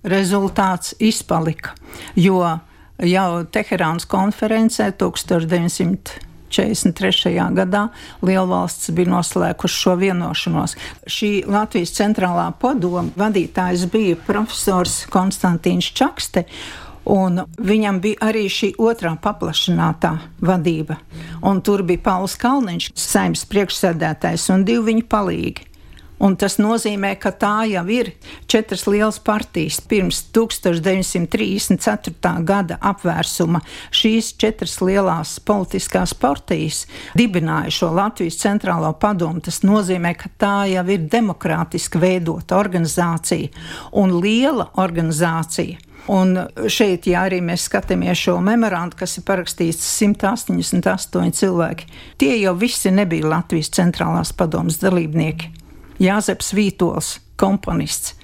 rezultāts 0.09 0.95
izpalika, 1.03 1.75
jo 2.15 2.39
jau 3.07 3.45
Teherānas 3.53 4.09
konferencē 4.09 4.93
1900. 4.99 6.29
43. 6.49 7.35
gadā 7.53 7.89
Lielvalsts 8.25 8.91
bija 8.97 9.13
noslēguši 9.13 9.81
šo 9.83 9.95
vienošanos. 10.01 10.77
Šī 11.05 11.31
Latvijas 11.49 11.93
centrālā 11.99 12.49
padoma 12.61 13.05
vadītājs 13.21 13.85
bija 13.93 14.17
profesors 14.27 15.03
Konstantīns 15.13 15.93
Čakste. 15.93 16.47
Un 17.09 17.41
viņam 17.65 18.03
bija 18.05 18.29
arī 18.29 18.45
šī 18.53 18.75
otrā 18.85 19.15
paplašinātā 19.17 20.11
vadība. 20.45 20.99
Un 21.41 21.63
tur 21.65 21.81
bija 21.89 22.03
Pauls 22.05 22.37
Kalniņš, 22.37 22.91
saimnes 23.01 23.47
priekšsēdētājs, 23.49 24.51
un 24.53 24.67
divi 24.69 24.91
viņa 24.91 25.07
palīgi. 25.09 25.65
Un 26.19 26.35
tas 26.39 26.57
nozīmē, 26.59 27.13
ka 27.23 27.31
tā 27.31 27.63
jau 27.71 27.85
ir 27.95 28.11
četras 28.51 28.89
lielas 28.91 29.21
partijas. 29.23 29.79
Pirms 29.87 30.25
1934. 30.35 32.43
gada 32.43 32.79
apvērsuma 32.91 33.61
šīs 33.95 34.33
četras 34.41 34.81
lielās 34.83 35.39
politiskās 35.47 36.15
partijas 36.19 36.87
dibināja 37.19 37.71
šo 37.71 37.93
Latvijas 37.95 38.41
centrālo 38.43 38.91
padomu. 38.99 39.41
Tas 39.47 39.63
nozīmē, 39.63 40.15
ka 40.19 40.29
tā 40.39 40.67
jau 40.73 40.87
ir 40.91 41.07
demokrātiski 41.11 41.99
veidota 42.03 42.57
organizācija 42.59 43.49
un 43.93 44.19
liela 44.19 44.73
organizācija. 44.75 45.79
Un 46.09 46.39
šeit, 46.73 47.05
ja 47.11 47.27
arī 47.29 47.43
mēs 47.45 47.67
skatāmies 47.69 48.17
šo 48.17 48.39
memorandu, 48.41 48.97
kas 48.97 49.19
ir 49.21 49.27
parakstīts 49.29 49.85
188 50.01 51.35
cilvēki, 51.37 51.85
tie 52.19 52.39
jau 52.41 52.55
visi 52.57 52.91
nebija 52.95 53.29
Latvijas 53.29 53.69
centrālās 53.77 54.33
padomas 54.33 54.81
dalībnieki. 54.81 55.68
Jāzeps 56.03 56.53
Vītols, 56.55 57.19
komponists, 57.41 58.15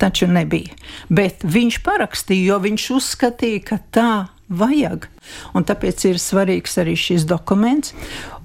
taču 0.00 0.26
nebija. 0.30 0.74
Bet 1.08 1.44
viņš 1.44 1.80
parakstīja, 1.86 2.52
jo 2.52 2.60
viņš 2.64 2.90
uzskatīja, 2.96 3.64
ka 3.70 3.80
tā 3.94 4.12
vajag. 4.50 5.06
Un 5.54 5.64
tāpēc 5.66 6.04
ir 6.10 6.18
svarīgs 6.18 6.74
arī 6.82 6.96
šis 6.98 7.24
dokuments. 7.28 7.94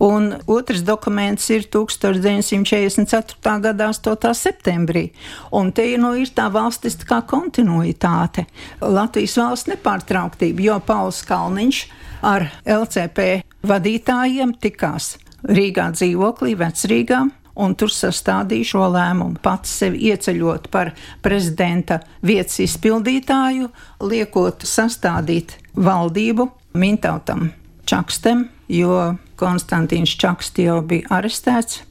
Un 0.03 0.35
otrs 0.51 0.83
dokuments 0.85 1.49
ir 1.53 1.65
1944. 1.73 3.55
gada 3.63 3.89
8. 3.89 4.33
septembrī. 4.37 5.09
Un 5.51 5.71
te 5.73 5.87
nu, 5.97 6.13
ir 6.19 6.29
tā 6.35 6.49
valstiskā 6.53 7.21
kontinuitāte, 7.29 8.45
Latvijas 8.81 9.37
valsts 9.41 9.69
nepārtrauktība, 9.73 10.61
jo 10.69 10.79
Pauls 10.85 11.23
Kalniņš 11.25 11.85
ar 12.25 12.49
LCP 12.65 13.41
vadītājiem 13.65 14.53
tikās 14.61 15.15
Rīgā 15.45 15.91
dzīvoklī, 15.93 16.55
Vecrīgā, 16.57 17.25
un 17.55 17.75
tur 17.79 17.91
sastādīja 17.93 18.71
šo 18.73 18.89
lēmumu. 18.93 19.39
Pats 19.43 19.71
sevi 19.81 20.09
ieceļot 20.11 20.69
par 20.73 20.93
prezidenta 21.25 22.01
vietas 22.25 22.59
izpildītāju, 22.65 23.71
liekot 24.03 24.67
sastādīt 24.67 25.57
valdību 25.75 26.49
Mintautam 26.75 27.49
Čakstem, 27.85 28.47
jo 28.67 29.15
Konstantīns 29.39 30.15
Čakste 30.19 30.69
jau 30.69 30.79
bija 30.85 31.19
arestēts. 31.19 31.83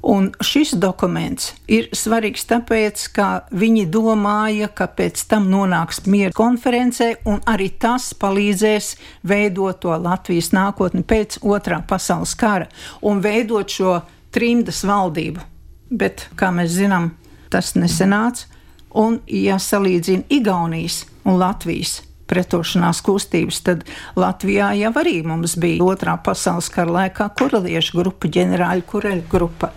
Un 0.00 0.30
šis 0.40 0.70
dokuments 0.80 1.50
ir 1.68 1.90
svarīgs 1.92 2.46
tāpēc, 2.48 3.02
ka 3.12 3.26
viņi 3.52 3.82
domāja, 3.92 4.70
ka 4.72 4.86
pēc 4.88 5.26
tam 5.28 5.50
nonāks 5.52 6.06
miera 6.08 6.32
konferencē, 6.32 7.10
un 7.28 7.42
arī 7.44 7.68
tas 7.76 8.14
palīdzēs 8.16 8.94
veidot 9.28 9.82
to 9.82 9.92
Latvijas 10.00 10.54
nākotni 10.56 11.04
pēc 11.04 11.42
otrā 11.44 11.82
pasaules 11.84 12.32
kara 12.40 12.70
un 13.04 13.20
veidot 13.20 13.68
šo 13.68 13.98
trimdas 14.34 14.82
valdību. 14.86 15.42
Bet, 15.90 16.28
kā 16.38 16.52
mēs 16.54 16.74
zinām, 16.76 17.10
tas 17.50 17.74
nesenāca. 17.78 18.46
Un, 18.98 19.20
ja 19.30 19.58
salīdzina 19.62 20.26
Igaunijas 20.34 21.04
un 21.22 21.38
Latvijas 21.38 22.00
pretošanās 22.30 23.02
kustības, 23.06 23.60
tad 23.66 23.84
Latvijā 24.18 24.72
jau 24.78 24.92
arī 25.02 25.20
mums 25.26 25.56
bija 25.58 25.82
otrā 25.86 26.16
pasaules 26.22 26.70
kara 26.74 26.94
laikā 26.96 27.28
kureliešu 27.38 27.98
grupa, 27.98 28.30
ģenerāļu 28.30 28.86
kureļu 28.90 29.26
grupa. 29.30 29.72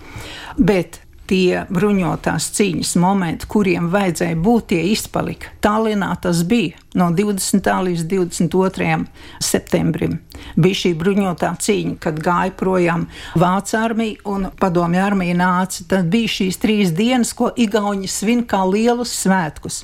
Bet 0.57 1.02
tie 1.33 1.63
bruņotās 1.73 2.51
cīņas 2.53 2.93
momenti, 3.01 3.47
kuriem 3.49 3.87
vajadzēja 3.93 4.37
būt, 4.37 4.67
tie 4.69 4.81
izpalika. 4.91 5.49
Tallinā 5.65 6.11
tas 6.21 6.43
bija 6.45 6.77
no 6.99 7.07
20. 7.15 7.69
līdz 7.87 8.03
22. 8.11 8.99
septembrim. 9.41 10.19
Bija 10.53 10.81
šī 10.83 10.93
bruņotā 10.99 11.49
cīņa, 11.65 11.95
kad 12.03 12.21
gāja 12.21 12.53
projām 12.59 13.07
Vācu 13.39 13.79
armija 13.79 14.21
un 14.29 14.51
Padomju 14.59 15.01
armija 15.01 15.39
nāca. 15.39 15.87
Tad 15.89 16.13
bija 16.13 16.35
šīs 16.37 16.61
trīs 16.61 16.93
dienas, 16.93 17.33
ko 17.33 17.49
Igauni 17.57 18.09
svin 18.11 18.45
kā 18.45 18.61
lielus 18.69 19.15
svētkus. 19.23 19.81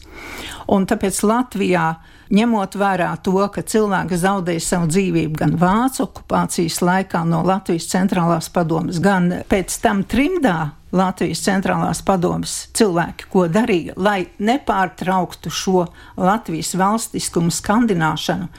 Un 0.69 0.85
tāpēc 0.85 1.23
Latvijā 1.25 1.89
ņemot 2.29 2.77
vērā 2.77 3.13
to, 3.25 3.39
ka 3.49 3.65
cilvēki 3.65 4.17
zaudēja 4.21 4.61
savu 4.61 4.89
dzīvību 4.93 5.39
gan 5.39 5.55
vācu 5.57 6.05
okupācijas 6.05 6.83
laikā 6.85 7.23
no 7.25 7.41
Latvijas 7.41 7.89
centrālās 7.89 8.51
padomas, 8.53 9.01
gan 9.01 9.31
pēc 9.49 9.81
tam 9.81 10.05
trimdā 10.05 10.59
Latvijas 10.91 11.43
centrālās 11.45 12.01
padomas 12.05 12.67
cilvēki, 12.77 13.27
ko 13.29 13.45
darīja, 13.51 13.93
lai 13.97 14.23
nepārtrauktu 14.41 15.51
šo 15.53 15.85
Latvijas 16.17 16.73
valstiskumu 16.79 17.53
skandināšanu, 17.53 18.49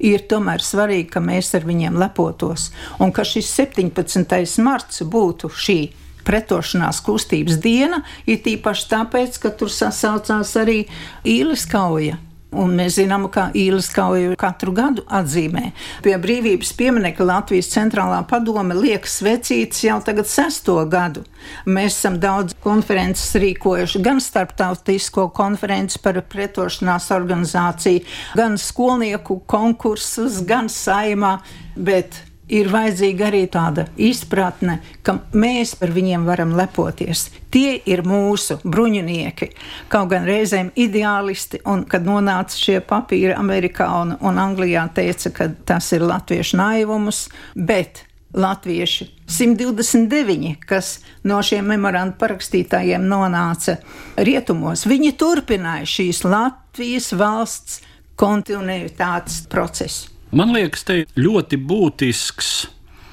ir 0.00 0.24
tomēr 0.30 0.64
svarīgi, 0.64 1.10
ka 1.12 1.20
mēs 1.24 1.52
ar 1.56 1.66
viņiem 1.68 1.98
lepotos. 2.00 2.70
Un 3.00 3.12
ka 3.12 3.24
šis 3.28 3.52
17. 3.58 4.60
marts 4.64 5.02
būtu 5.04 5.52
šī 5.52 5.80
pretošanās 6.26 7.00
kustības 7.06 7.60
diena, 7.62 8.02
ir 8.26 8.40
tīpaši 8.42 8.88
tāpēc, 8.90 9.38
ka 9.42 9.52
tur 9.54 9.70
sasaucās 9.70 10.56
arī 10.58 10.80
īles 11.22 11.68
kauja 11.70 12.18
Un 12.56 12.76
mēs 12.78 12.96
zinām, 12.98 13.26
ka 13.32 13.48
īles 13.56 13.88
kauju 13.94 14.36
katru 14.40 14.72
gadu 14.76 15.04
atzīmē. 15.12 15.70
Pie 16.04 16.16
brīvības 16.20 16.72
pieminiekta 16.78 17.26
Latvijas 17.26 17.70
centrālā 17.72 18.22
padome 18.28 18.76
liek 18.78 19.06
svecītas 19.08 19.82
jau 19.84 19.98
tagad 20.04 20.28
sesto 20.30 20.78
gadu. 20.90 21.24
Mēs 21.68 21.98
esam 21.98 22.18
daudz 22.22 22.56
konferences 22.64 23.36
rīkojuši, 23.40 24.02
gan 24.04 24.22
starptautisko 24.22 25.28
konferenci 25.36 26.00
par 26.02 26.20
pretošanās 26.26 27.10
organizāciju, 27.14 28.04
gan 28.38 28.56
skolnieku 28.60 29.40
konkursus, 29.46 30.40
gan 30.46 30.70
saimā. 30.72 31.36
Bet 31.76 32.22
ir 32.48 32.70
vajadzīga 32.70 33.26
arī 33.28 33.42
tāda 33.50 33.86
izpratne, 33.98 34.78
ka 35.02 35.18
mēs 35.34 35.74
par 35.80 35.92
viņiem 35.94 36.26
varam 36.28 36.54
lepoties. 36.58 37.26
Tie 37.50 37.76
ir 37.88 38.04
mūsu 38.06 38.58
bruņinieki, 38.64 39.50
kaut 39.92 40.10
gan 40.12 40.26
reizēm 40.28 40.72
ideālisti, 40.78 41.62
un 41.66 41.84
kad 41.90 42.06
nonāca 42.06 42.58
šie 42.58 42.80
papīri 42.86 43.34
Amerikā 43.36 43.88
un, 44.02 44.16
un 44.20 44.42
Anglijā, 44.42 44.86
teica, 44.94 45.32
ka 45.34 45.50
tas 45.66 45.92
ir 45.96 46.06
latviešu 46.06 46.60
naivums, 46.60 47.26
bet 47.54 48.04
latvieši 48.36 49.08
129, 49.26 50.56
kas 50.66 50.98
no 51.26 51.38
šiem 51.42 51.70
memorandu 51.72 52.18
parakstītājiem 52.20 53.06
nonāca 53.08 53.78
rietumos, 54.16 54.84
viņi 54.86 55.14
turpināja 55.18 55.88
šīs 55.96 56.22
Latvijas 56.26 57.12
valsts 57.16 57.80
kontinuitātes 58.16 59.42
procesu. 59.52 60.15
Man 60.34 60.50
liekas, 60.54 60.82
te 60.86 61.04
ļoti 61.14 61.58
būtisks 61.62 62.50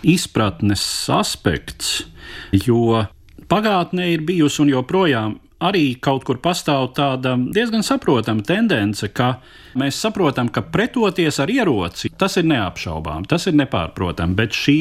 izpratnes 0.10 0.84
aspekts, 1.13 2.03
jo 2.51 3.03
pagātnē 3.51 4.10
ir 4.15 4.24
bijusi 4.25 4.63
un 4.63 4.72
joprojām 4.74 5.36
arī 5.63 5.93
kaut 6.03 6.25
kur 6.27 6.39
pastāv 6.43 6.89
tāda 6.98 7.36
diezgan 7.38 7.86
saprotama 7.86 8.43
tendence, 8.46 9.08
ka 9.15 9.38
mēs 9.79 10.00
saprotam, 10.03 10.50
ka 10.50 10.65
pretoties 10.74 11.39
ar 11.39 11.51
ieroci 11.53 12.12
tas 12.17 12.38
ir 12.41 12.50
neapšaubām, 12.50 13.27
tas 13.29 13.48
ir 13.48 13.55
nepārprotami, 13.62 14.36
bet 14.36 14.58
šī 14.58 14.79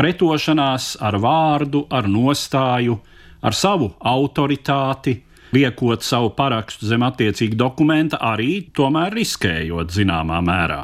pretošanās 0.00 0.94
ar 1.04 1.18
vārdu, 1.20 1.84
ar 1.92 2.08
nostāju, 2.08 2.96
ar 3.44 3.56
savu 3.56 3.92
autoritāti, 4.00 5.20
liekot 5.54 6.04
savu 6.06 6.32
parakstu 6.36 6.88
zem 6.88 7.04
attiecīga 7.06 7.58
dokumenta, 7.58 8.20
arī 8.22 8.66
tomēr 8.76 9.14
riskējot 9.16 9.94
zināmā 9.94 10.40
mērā. 10.46 10.82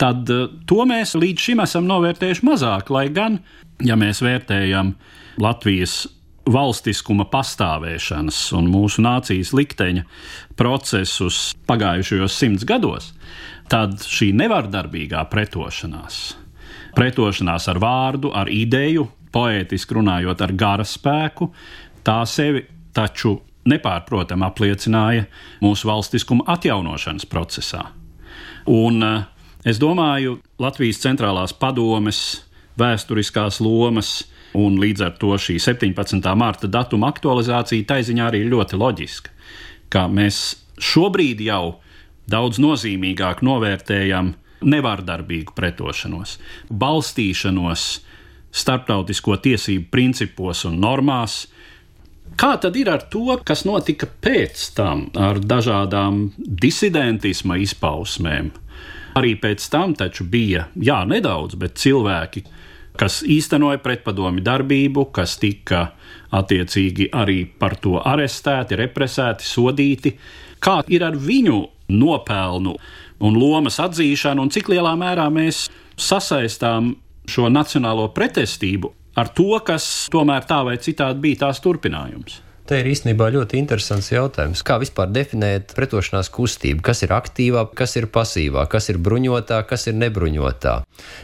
Tad 0.00 0.30
eh, 0.32 0.48
to 0.68 0.86
mēs 0.88 1.16
līdz 1.18 1.48
šim 1.48 1.64
esam 1.66 1.88
novērtējuši 1.90 2.46
mazāk, 2.46 2.92
lai 2.94 3.08
gan, 3.14 3.40
ja 3.84 3.98
mēs 3.98 4.22
vērtējam 4.24 4.94
Latvijas 5.42 6.04
valstiskuma 6.46 7.26
pastāvēšanas 7.30 8.38
un 8.56 8.68
mūsu 8.70 9.02
nācijas 9.02 9.50
likteņa 9.56 10.04
procesus 10.58 11.50
pagājušajos 11.66 12.38
simts 12.38 12.66
gados, 12.68 13.10
tad 13.70 13.98
šī 14.06 14.30
nevardarbīgā 14.38 15.24
pretošanās, 15.32 16.20
pretošanās 16.96 17.66
ar 17.72 17.82
vārdu, 17.82 18.30
ar 18.30 18.50
ideju, 18.52 19.08
poētiski 19.34 19.98
runājot 19.98 20.46
ar 20.46 20.54
gara 20.56 20.86
spēku, 20.86 21.50
tā 22.06 22.20
sevi 22.30 22.62
taču 22.96 23.36
nepārprotami 23.68 24.46
apliecināja 24.46 25.26
mūsu 25.64 25.88
valstiskuma 25.90 26.46
atjaunošanas 26.56 27.26
procesā. 27.30 27.84
Un 28.66 29.02
eh, 29.02 29.26
es 29.66 29.80
domāju, 29.82 30.40
Latvijas 30.62 31.02
centrālās 31.02 31.54
padomes 31.56 32.22
vēsturiskās 32.80 33.60
lomas 33.64 34.24
un 34.56 34.78
līdz 34.80 35.04
ar 35.04 35.16
to 35.20 35.34
šī 35.40 35.58
17. 35.60 36.22
marta 36.38 36.68
datuma 36.70 37.10
aktualizācija 37.12 37.88
taiziņā 37.88 38.30
arī 38.30 38.44
ir 38.44 38.52
ļoti 38.54 38.78
loģiska, 38.80 39.32
ka 39.92 40.06
mēs 40.08 40.56
šobrīd 40.80 41.42
jau 41.46 41.78
daudz 42.30 42.60
nozīmīgāk 42.62 43.42
novērtējam 43.46 44.34
nevārdarbīgu 44.66 45.54
pretošanos, 45.56 46.38
balstīšanos 46.72 47.84
starptautisko 48.56 49.36
tiesību 49.44 49.90
principos 49.92 50.64
un 50.68 50.78
normās, 50.80 51.44
Kā 52.36 52.56
tad 52.60 52.76
ir 52.76 52.90
ar 52.92 53.06
to, 53.12 53.38
kas 53.46 53.64
notika 53.64 54.08
pēc 54.08 54.64
tam, 54.76 55.06
ar 55.16 55.38
dažādām 55.40 56.26
disidentisma 56.36 57.56
izpausmēm? 57.62 58.50
Arī 59.16 59.32
pēc 59.40 59.64
tam 59.72 59.94
taču 59.96 60.26
bija, 60.28 60.66
jā, 60.76 60.98
nedaudz, 61.08 61.56
bet 61.56 61.78
cilvēki, 61.80 62.42
kas 63.00 63.22
īstenoja 63.24 63.80
pretpadomi 63.80 64.44
darbību, 64.44 65.06
kas 65.16 65.38
tika 65.40 65.86
attiecīgi 66.36 67.08
arī 67.16 67.44
par 67.46 67.78
to 67.80 67.96
arestēti, 68.02 68.76
represēti, 68.82 69.48
sodīti. 69.48 70.12
Kā 70.60 70.82
ir 70.92 71.06
ar 71.06 71.16
viņu 71.16 71.62
nopelnu 71.96 72.76
un 73.24 73.40
lomas 73.40 73.78
atzīšanu, 73.80 74.44
un 74.44 74.52
cik 74.52 74.68
lielā 74.72 74.92
mērā 74.98 75.28
mēs 75.32 75.66
sasaistām 75.96 76.92
šo 77.30 77.48
nacionālo 77.52 78.10
pretestību 78.14 78.92
ar 79.16 79.32
to, 79.36 79.50
kas 79.64 79.86
tomēr 80.12 80.46
tā 80.48 80.62
vai 80.66 80.76
citādi 80.82 81.22
bija 81.28 81.46
tās 81.46 81.62
turpinājums. 81.64 82.42
Te 82.66 82.80
ir 82.82 82.88
īstenībā 82.90 83.28
ļoti 83.30 83.60
interesants 83.60 84.08
jautājums. 84.10 84.64
Kā 84.66 84.80
vispār 84.82 85.06
definēt 85.14 85.70
pretošanās 85.76 86.26
kustību? 86.34 86.82
Kas 86.82 87.04
ir 87.06 87.12
aktīvā, 87.14 87.60
kas 87.78 87.92
ir 87.94 88.08
pasīvā, 88.10 88.64
kas 88.66 88.88
ir 88.90 88.98
bruņotā, 88.98 89.60
kas 89.70 89.86
ir 89.86 89.94
nebruņotā? 89.94 90.72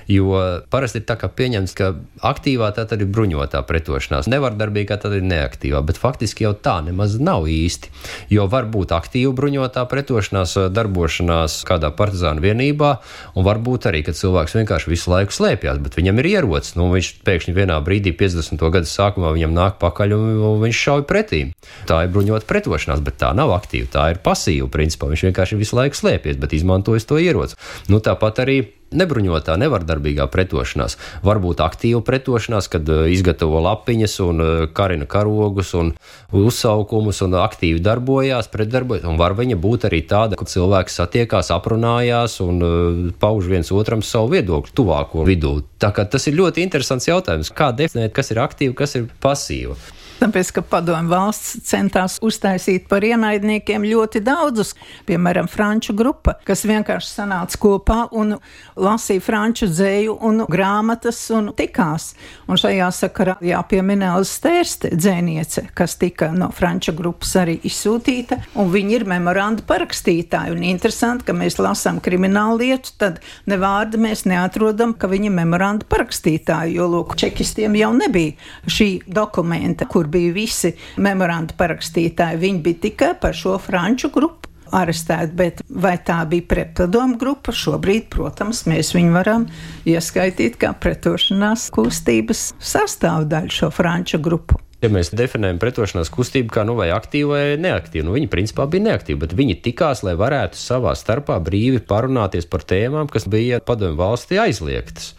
Jo 0.07 0.37
parasti 0.71 1.01
ir 1.01 1.07
tā, 1.09 1.17
ka 1.19 1.27
pieņemts, 1.35 1.75
ka 1.75 1.89
aktīvā 2.31 2.69
tā 2.77 2.85
tad 2.87 3.03
ir 3.03 3.11
bruņotā 3.11 3.59
pretošanās, 3.67 4.29
nevardarbīgā 4.31 5.01
tad 5.03 5.17
ir 5.19 5.27
neaktīvā, 5.27 5.81
bet 5.89 5.99
faktiski 5.99 6.47
jau 6.47 6.53
tā 6.55 6.77
nemaz 6.87 7.19
nav 7.19 7.49
īsti. 7.51 7.91
Jo 8.31 8.47
var 8.47 8.71
būt 8.71 8.95
aktīva 8.95 9.35
bruņotā 9.35 9.83
pretošanās, 9.91 10.55
darbošanās 10.71 11.59
kādā 11.67 11.91
partizānu 11.91 12.47
vienībā, 12.47 12.93
un 13.35 13.49
varbūt 13.51 13.91
arī, 13.91 14.05
ka 14.07 14.15
cilvēks 14.15 14.55
vienkārši 14.61 14.95
visu 14.95 15.11
laiku 15.11 15.35
slēpjas, 15.35 15.83
bet 15.83 15.99
viņam 15.99 16.23
ir 16.23 16.31
ierocis. 16.37 16.79
Nu, 16.79 16.87
viņš 16.95 17.11
pēkšņi 17.27 17.59
vienā 17.59 17.83
brīdī, 17.83 18.15
50. 18.15 18.63
gada 18.79 18.95
sākumā, 18.95 19.35
viņam 19.35 19.59
nāk 19.59 19.83
pakaļ 19.83 20.19
un 20.21 20.63
viņš 20.63 20.87
šauj 20.87 21.07
pretī 21.11 21.32
pretī. 21.33 21.55
Tā 21.89 22.05
ir 22.05 22.13
bruņota 22.13 22.47
pretošanās, 22.49 23.03
bet 23.05 23.19
tā 23.21 23.33
nav 23.35 23.53
aktīva. 23.57 23.91
Tā 23.93 24.11
ir 24.13 24.23
pasīva. 24.23 24.69
Principā 24.73 25.09
viņš 25.11 25.27
vienkārši 25.31 25.59
visu 25.61 25.77
laiku 25.77 25.97
slēpjas, 25.97 26.39
bet 26.39 26.53
izmantojas 26.53 27.09
to 27.09 27.19
ieroci. 27.19 27.59
Nu, 27.89 28.01
tāpat 28.01 28.45
arī 28.45 28.63
Nebruņotā, 28.93 29.55
nevardarbīgā 29.57 30.27
pretošanās, 30.29 30.99
varbūt 31.25 31.63
aktīva 31.65 32.03
pretošanās, 32.05 32.67
kad 32.69 32.85
uh, 32.93 33.07
izgatavo 33.09 33.63
lapiņas 33.65 34.17
un 34.21 34.43
uh, 34.45 34.51
karina 34.77 35.07
karogus 35.09 35.71
un 35.73 35.95
uzsaukumus 36.37 37.23
un 37.25 37.39
aktīvi 37.41 37.81
darbojās, 37.81 38.51
pretdarbojas. 38.53 39.07
Un 39.09 39.17
var 39.17 39.33
viņa 39.39 39.57
būt 39.65 39.87
arī 39.89 40.03
tāda, 40.05 40.37
ka 40.37 40.45
cilvēki 40.45 40.93
satiekās, 40.93 41.49
aprunājās 41.57 42.37
un 42.45 42.61
uh, 42.61 43.01
pauž 43.17 43.49
viens 43.49 43.73
otram 43.73 44.05
savu 44.05 44.35
viedokli 44.35 44.77
tuvāko 44.77 45.25
vidū. 45.25 45.63
Tā 45.81 45.89
kā 45.97 46.05
tas 46.05 46.29
ir 46.29 46.37
ļoti 46.37 46.61
interesants 46.69 47.09
jautājums, 47.09 47.49
kā 47.49 47.73
definēt, 47.73 48.13
kas 48.13 48.29
ir 48.37 48.45
aktīva, 48.45 48.77
kas 48.85 49.01
ir 49.01 49.09
pasīva. 49.25 49.81
Tāpēc, 50.23 50.53
ka 50.55 50.63
padomju 50.63 51.11
valsts 51.11 51.65
centās 51.67 52.21
uztaisīt 52.23 52.85
par 52.87 53.03
ienaidniekiem 53.03 53.83
ļoti 53.83 54.21
daudzus, 54.23 54.69
piemēram, 55.09 55.49
franču 55.51 55.97
grupa, 55.99 56.37
kas 56.47 56.63
vienkārši 56.69 57.09
sanāca 57.11 57.59
kopā 57.59 57.97
un 58.15 58.37
lasīja 58.79 59.25
franču 59.27 59.67
dzēju 59.67 60.15
un 60.23 60.45
grāmatas 60.47 61.19
un 61.35 61.49
tikās. 61.59 62.13
Un 62.47 62.61
šajā 62.61 62.91
sakarā 62.95 63.35
jāpiemina 63.43 64.13
Elza 64.13 64.31
Stērste 64.37 64.93
dzēniece, 64.95 65.65
kas 65.75 65.97
tika 65.99 66.31
no 66.37 66.53
franču 66.55 66.95
grupas 66.95 67.35
arī 67.43 67.59
izsūtīta, 67.67 68.39
un 68.63 68.71
viņi 68.71 69.01
ir 69.01 69.07
memoranda 69.11 69.67
parakstītāji. 69.67 70.55
Un 70.55 70.63
interesanti, 70.71 71.27
ka 71.27 71.35
mēs 71.35 71.59
lasām 71.59 71.99
kriminālu 72.05 72.61
lietu, 72.63 72.95
tad 73.03 73.19
ne 73.51 73.59
vārdu 73.59 73.99
mēs 74.07 74.23
neatrodam, 74.31 74.95
ka 74.95 75.11
viņi 75.11 75.33
ir 75.33 75.37
memoranda 75.41 75.91
parakstītāji, 75.91 76.79
jo, 76.79 76.87
lūk, 76.95 77.19
čekistiem 77.19 77.75
jau 77.83 77.91
nebija 77.99 78.71
šī 78.71 78.91
dokumenta, 79.11 79.91
kur 79.91 80.12
bija 80.13 80.37
visi 80.37 80.75
memoranda 81.03 81.57
parakstītāji. 81.59 82.41
Viņi 82.43 82.65
bija 82.65 82.83
tikai 82.89 83.13
par 83.21 83.37
šo 83.37 83.59
franču 83.63 84.13
grupu 84.15 84.51
arestēti, 84.73 85.37
bet 85.37 85.63
vai 85.69 85.97
tā 86.01 86.23
bija 86.29 86.49
pretpadomu 86.49 87.19
grupa? 87.21 87.53
Šobrīd, 87.53 88.09
protams, 88.13 88.65
mēs 88.71 88.95
viņu 88.97 89.15
varam 89.15 89.47
ieskaitīt 89.89 90.59
kā 90.61 90.73
pretošanās 90.81 91.69
kustības 91.75 92.51
sastāvdaļu 92.73 93.57
šo 93.61 93.73
franču 93.75 94.21
grupu. 94.23 94.61
Ja 94.83 94.89
mēs 94.91 95.13
definējam 95.15 95.61
pretošanās 95.63 96.09
kustību 96.11 96.51
kā 96.57 96.65
nu, 96.67 96.75
vai 96.75 96.89
aktīvu 96.91 97.31
vai 97.31 97.43
neaktīvu, 97.63 98.09
nu, 98.09 98.17
viņi 98.17 98.31
principā 98.33 98.67
bija 98.71 98.89
neaktīvi, 98.89 99.21
bet 99.21 99.35
viņi 99.39 99.61
tikās, 99.63 100.03
lai 100.03 100.17
varētu 100.19 100.59
savā 100.59 100.97
starpā 100.99 101.37
brīvi 101.45 101.79
parunāties 101.87 102.49
par 102.51 102.67
tēmām, 102.67 103.07
kas 103.13 103.29
bija 103.31 103.63
padomju 103.63 104.01
valstī 104.01 104.43
aizliegtas 104.43 105.13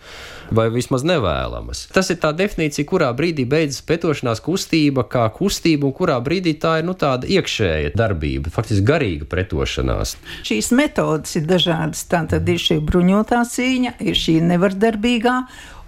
vai 0.55 0.69
vismaz 0.73 1.05
nevēlamas. 1.07 1.87
Tas 1.93 2.11
ir 2.13 2.19
tā 2.23 2.33
definīcija, 2.37 2.87
kurā 2.89 3.09
brīdī 3.17 3.45
beidzas 3.49 3.83
petošanās 3.87 4.41
kustība 4.43 5.05
kā 5.09 5.25
kustība, 5.35 5.89
un 5.89 5.95
kurā 5.97 6.19
brīdī 6.23 6.55
tā 6.61 6.77
ir 6.81 6.87
nu, 6.87 6.95
tāda 6.99 7.29
iekšēja 7.29 7.93
darbība, 7.97 8.53
faktiski 8.53 8.85
garīga 8.87 9.27
pretošanās. 9.29 10.15
Šīs 10.47 10.71
metodas 10.77 11.35
ir 11.39 11.47
dažādas. 11.49 12.05
Tā 12.09 12.23
tad 12.29 12.49
ir 12.49 12.61
šī 12.61 12.79
bruņotā 12.85 13.43
cīņa, 13.49 13.97
ir 14.03 14.19
šī 14.19 14.39
nevardarbīgā. 14.53 15.37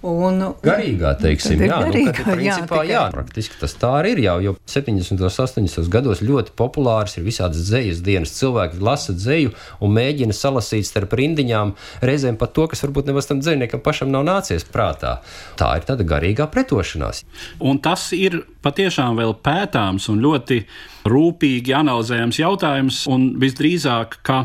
Un, 0.04 0.42
garīgā, 0.60 1.14
teiksim, 1.16 1.62
jā, 1.64 1.78
garīgā, 1.80 2.12
nu, 2.12 2.34
principā, 2.36 2.82
jā, 2.84 2.98
jā, 2.98 3.04
praktiski 3.14 3.56
tas 3.58 3.72
tā 3.80 3.94
arī 4.02 4.12
ir 4.16 4.20
jau, 4.26 4.34
jo 4.44 4.52
70. 4.68 5.16
un 5.16 5.30
80. 5.32 5.88
gados 5.92 6.20
ļoti 6.20 6.52
populārs 6.58 7.16
ir 7.16 7.24
visādas 7.24 7.64
dzejas 7.64 8.02
dienas. 8.04 8.34
Cilvēki 8.36 8.82
lasa 8.84 9.14
dzeju 9.16 9.54
un 9.80 9.94
mēģina 9.96 10.36
salasīt 10.36 10.86
starp 10.86 11.16
rindiņām, 11.16 11.72
reizēm 12.04 12.36
pat 12.36 12.52
to, 12.58 12.68
kas 12.70 12.84
varbūt 12.84 13.08
nemaz 13.08 13.30
tam 13.30 13.40
dzējniekam 13.40 13.82
pašam 13.82 14.12
nav 14.12 14.26
nācies 14.28 14.68
prātā. 14.68 15.16
Tā 15.56 15.72
ir 15.80 15.88
tāda 15.88 16.06
garīgā 16.06 16.50
pretošanās. 16.52 17.24
Un 17.64 17.80
tas 17.80 18.10
ir 18.12 18.42
patiešām 18.66 19.16
vēl 19.16 19.32
pētāms 19.40 20.10
un 20.12 20.20
ļoti 20.22 20.60
rūpīgi 21.08 21.74
analizējams 21.80 22.44
jautājums, 22.44 23.02
un 23.10 23.30
visdrīzāk, 23.40 24.20
ka 24.26 24.44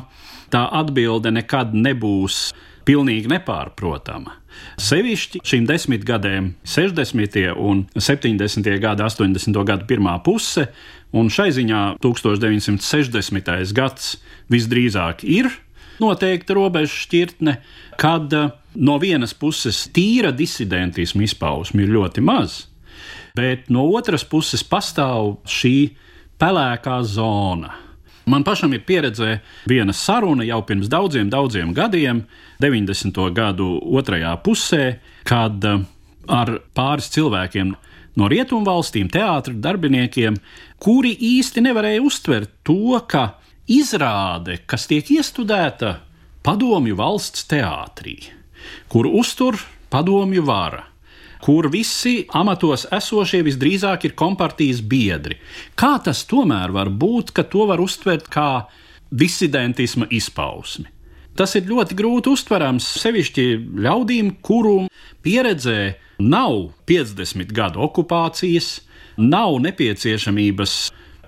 tā 0.51 0.65
atbilde 0.81 1.31
nekad 1.35 1.75
nebūs 1.75 2.49
pilnīgi 2.87 3.29
nepārprotama. 3.31 4.37
Sevišķi 4.81 5.41
šīm 5.47 5.65
desmitgadēm, 5.69 6.51
60. 6.67 7.37
un 7.55 7.85
70. 7.95 8.71
gada, 8.83 9.07
80. 9.07 9.59
gada 9.67 9.87
pirmā 9.87 10.17
puse, 10.25 10.67
un 11.15 11.31
šai 11.31 11.49
ziņā 11.55 11.81
1960. 12.03 13.75
gads 13.77 14.15
visdrīzāk 14.51 15.25
ir 15.27 15.51
noteikta 16.01 16.57
robeža 16.57 16.95
šķirtne, 17.03 17.55
kad 18.01 18.33
eh, 18.33 18.49
no 18.75 18.97
vienas 19.01 19.35
puses 19.37 19.85
tīra 19.93 20.33
disidentisma 20.35 21.25
izpausme 21.27 21.85
ir 21.85 21.93
ļoti 21.95 22.23
maz, 22.25 22.65
bet 23.37 23.69
no 23.71 23.85
otras 23.93 24.25
puses 24.27 24.65
pastāv 24.67 25.37
šī 25.47 25.75
pelēkā 26.41 26.99
zona 27.07 27.90
Man 28.31 28.45
pašam 28.47 28.71
ir 28.71 28.85
pieredze 28.87 29.41
viena 29.67 29.91
saruna 29.91 30.45
jau 30.47 30.61
pirms 30.63 30.87
daudziem, 30.87 31.27
daudziem 31.29 31.73
gadiem, 31.75 32.23
90. 32.63 33.17
gadu 33.35 33.73
otrajā 33.99 34.31
pusē, 34.45 34.85
kad 35.27 35.65
eh, 35.67 35.81
ar 36.31 36.53
pāris 36.77 37.09
cilvēkiem 37.11 37.73
no 38.15 38.29
rietumvalstīm, 38.31 39.09
teātris 39.11 39.59
darbiniekiem, 39.59 40.37
kuri 40.79 41.11
īsti 41.11 41.65
nevarēja 41.65 42.05
uztvert 42.07 42.53
to, 42.67 42.95
ka 43.07 43.33
izrāde, 43.67 44.61
kas 44.63 44.87
tiek 44.87 45.11
iestudēta 45.17 45.97
padomju 46.45 46.95
valsts 46.99 47.43
teātrī, 47.51 48.15
kur 48.87 49.11
uztur 49.11 49.59
padomju 49.91 50.45
vara, 50.47 50.85
kur 51.41 51.67
visi 51.73 52.21
amatos 52.37 52.85
esošie 52.93 53.41
visdrīzāk 53.45 54.05
ir 54.05 54.15
kompartijas 54.17 54.81
biedri. 54.85 55.39
Kā 55.75 55.95
tas 56.05 56.23
tomēr 56.29 56.73
var 56.75 56.91
būt, 56.93 57.33
ka 57.35 57.45
to 57.49 57.65
var 57.69 57.81
uztvert 57.81 58.29
kā 58.31 58.67
disidentisma 59.11 60.07
izpausmi? 60.13 60.87
Tas 61.35 61.55
ir 61.55 61.69
ļoti 61.69 61.95
grūti 61.97 62.31
uztverams 62.35 62.85
sevišķi 63.01 63.45
ļaudīm, 63.81 64.35
kuru 64.43 64.85
pieredzē 65.23 65.93
nav 66.21 66.73
50 66.91 67.53
gadu 67.55 67.81
okupācijas, 67.87 68.81
nav 69.17 69.55
nepieciešamības 69.63 70.75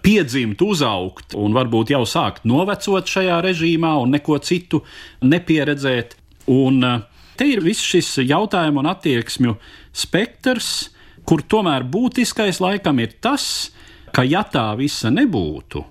piedzimt, 0.03 0.59
uzaugt 0.61 1.33
un 1.39 1.55
varbūt 1.55 1.93
jau 1.95 2.03
sākt 2.05 2.43
novecot 2.45 3.07
šajā 3.07 3.39
režīmā 3.45 3.93
un 4.03 4.13
neko 4.17 4.37
citu 4.43 4.83
nepieredzēt. 5.23 6.17
Un 6.51 6.83
uh, 6.83 7.01
Te 7.33 7.47
ir 7.49 7.63
viss 7.65 7.81
šis 7.81 8.11
jautājumu 8.21 8.83
un 8.83 8.89
attieksmju 8.91 9.55
spektrs, 9.93 10.89
kur 11.23 11.43
tomēr 11.45 11.85
būtiskais 11.87 12.59
laikam 12.63 12.99
ir 12.99 13.15
tas, 13.23 13.71
ka 14.13 14.25
ja 14.27 14.43
tā 14.43 14.73
visa 14.77 15.11
nebūtu, 15.13 15.83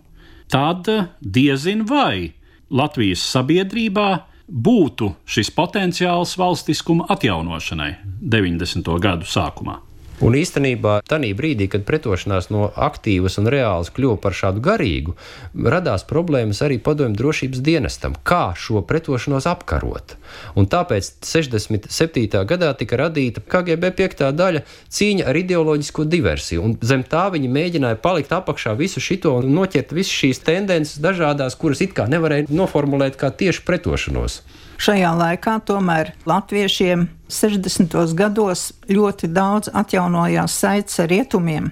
tad 0.53 0.91
diezin 1.21 1.87
vai 1.89 2.35
Latvijas 2.73 3.25
sabiedrībā 3.33 4.09
būtu 4.49 5.13
šis 5.29 5.51
potenciāls 5.55 6.37
valstiskuma 6.41 7.09
atjaunošanai 7.13 7.95
90. 8.21 8.93
gadu 9.01 9.29
sākumā. 9.29 9.79
Un 10.23 10.37
īstenībā 10.39 11.01
tajā 11.11 11.35
brīdī, 11.35 11.67
kad 11.67 11.83
pretošanās 11.83 12.47
no 12.55 12.69
aktīvas 12.79 13.41
un 13.41 13.49
reālas 13.51 13.91
kļuva 13.91 14.21
par 14.23 14.37
šādu 14.39 14.63
garīgu, 14.63 15.17
radās 15.75 16.05
problēmas 16.07 16.61
arī 16.63 16.77
padomju 16.79 17.19
drošības 17.19 17.63
dienestam, 17.67 18.15
kā 18.23 18.53
šo 18.55 18.85
pretošanos 18.87 19.49
apkarot. 19.51 20.15
Un 20.55 20.71
tāpēc 20.71 21.11
67. 21.27 22.45
gadā 22.47 22.71
tika 22.79 23.01
radīta 23.03 23.43
KGB 23.43 23.91
5. 23.99 24.25
daļa 24.39 24.63
cīņa 24.95 25.27
ar 25.27 25.43
ideoloģisko 25.43 26.07
diversiju, 26.07 26.63
un 26.69 26.79
zem 26.87 27.03
tā 27.03 27.27
viņi 27.35 27.51
mēģināja 27.59 27.99
palikt 28.05 28.31
apakšā 28.39 28.77
visu 28.79 29.03
šito 29.03 29.35
un 29.41 29.51
noķert 29.57 29.91
visas 29.91 30.15
šīs 30.23 30.45
tendences 30.47 31.03
dažādās, 31.03 31.59
kuras 31.59 31.83
it 31.83 31.99
kā 31.99 32.07
nevarēja 32.07 32.47
noformulēt 32.55 33.19
kā 33.19 33.35
tieši 33.35 33.67
pretošanos. 33.67 34.45
Šajā 34.83 35.13
laikā 35.15 35.61
tomēr 35.63 36.09
latviešiem 36.27 37.05
60. 37.31 37.95
gados 38.19 38.73
ļoti 38.91 39.31
daudz 39.33 39.71
atjaunojās 39.73 40.59
saites 40.63 41.01
ar 41.03 41.11
rietumiem. 41.13 41.71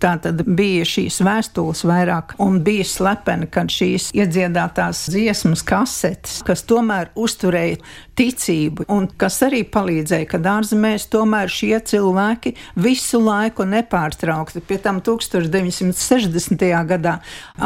Tā 0.00 0.14
tad 0.22 0.42
bija 0.48 0.84
šīs 0.88 1.20
vēstules 1.24 1.82
vairāk, 1.86 2.34
un 2.42 2.60
bija 2.64 2.86
slepeni, 2.88 3.46
kad 3.52 3.70
šīs 3.70 4.08
iedziedātās 4.16 5.04
dziesmas 5.12 5.62
kasetes, 5.66 6.40
kas 6.46 6.64
tomēr 6.68 7.10
uzturēja 7.20 7.78
ticību, 8.18 8.86
un 8.92 9.08
kas 9.20 9.38
arī 9.46 9.62
palīdzēja, 9.68 10.28
ka 10.28 10.40
ārzemēs 10.54 11.06
tomēr 11.12 11.52
šie 11.52 11.76
cilvēki 11.92 12.54
visu 12.80 13.20
laiku 13.22 13.66
nepārtraukti. 13.68 14.64
Pie 14.64 14.80
tam 14.82 15.00
1960. 15.04 16.66
gadā 16.90 17.18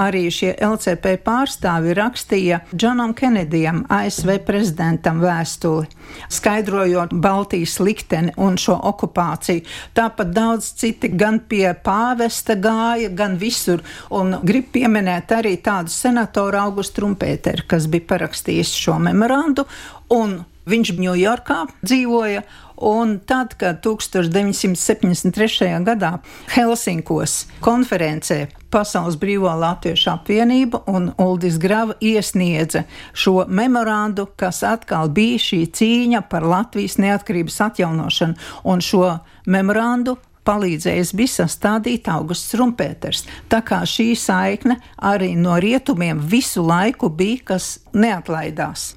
arī 0.05 0.27
šie 0.35 0.53
LCP 0.59 1.17
pārstāvi 1.25 1.95
rakstīja 1.99 2.61
Džonam 2.75 3.15
Kenedijam, 3.19 3.85
ASV 3.89 4.37
prezidentam 4.47 5.23
vēstuli, 5.23 5.89
skaidrojot 6.35 7.15
Baltijas 7.15 7.79
likteni 7.83 8.35
un 8.37 8.59
šo 8.61 8.79
okupāciju. 8.91 9.65
Tāpat 9.97 10.33
daudz 10.35 10.71
citi 10.81 11.11
gan 11.13 11.41
pie 11.49 11.67
pāvesta 11.85 12.57
gāja, 12.57 13.11
gan 13.15 13.39
visur. 13.41 13.85
Un 14.15 14.39
grib 14.47 14.71
pieminēt 14.75 15.33
arī 15.37 15.57
tādu 15.65 15.93
senatoru 15.93 16.61
Augustu 16.63 17.01
Trumpēteru, 17.01 17.69
kas 17.69 17.89
bija 17.91 18.11
parakstījis 18.15 18.75
šo 18.85 18.99
memorandu. 19.03 19.67
Viņš 20.65 20.95
Ņujorkā 20.97 21.59
dzīvoja, 21.85 22.45
Un 22.77 23.19
tad, 23.27 23.55
kad 23.59 23.81
1973. 23.85 25.71
gadā 25.87 26.19
Helsinkos 26.55 27.45
konferencē 27.63 28.49
Pasaules 28.75 29.15
Brīvā 29.21 29.55
Latviešu 29.61 30.11
apvienība 30.17 30.81
un 30.91 31.13
Uldis 31.23 31.61
Grava 31.63 31.95
iesniedza 32.03 32.83
šo 33.13 33.45
memorandu, 33.47 34.27
kas 34.37 34.65
atkal 34.67 35.13
bija 35.15 35.39
šī 35.39 35.61
cīņa 35.79 36.25
par 36.31 36.43
Latvijas 36.43 36.99
neatkarības 36.99 37.61
atjaunošanu, 37.69 38.35
un 38.65 38.83
šo 38.83 39.19
memorandu 39.47 40.17
palīdzējis 40.45 41.15
bija 41.17 41.35
sastādīt 41.39 42.11
Augusts 42.13 42.57
Rumpēters. 42.59 43.25
Tā 43.49 43.63
kā 43.65 43.81
šī 43.89 44.11
saikne 44.19 44.81
arī 44.99 45.33
no 45.39 45.57
rietumiem 45.63 46.21
visu 46.21 46.67
laiku 46.67 47.09
bija, 47.09 47.55
kas 47.55 47.79
neatlaidās. 47.95 48.93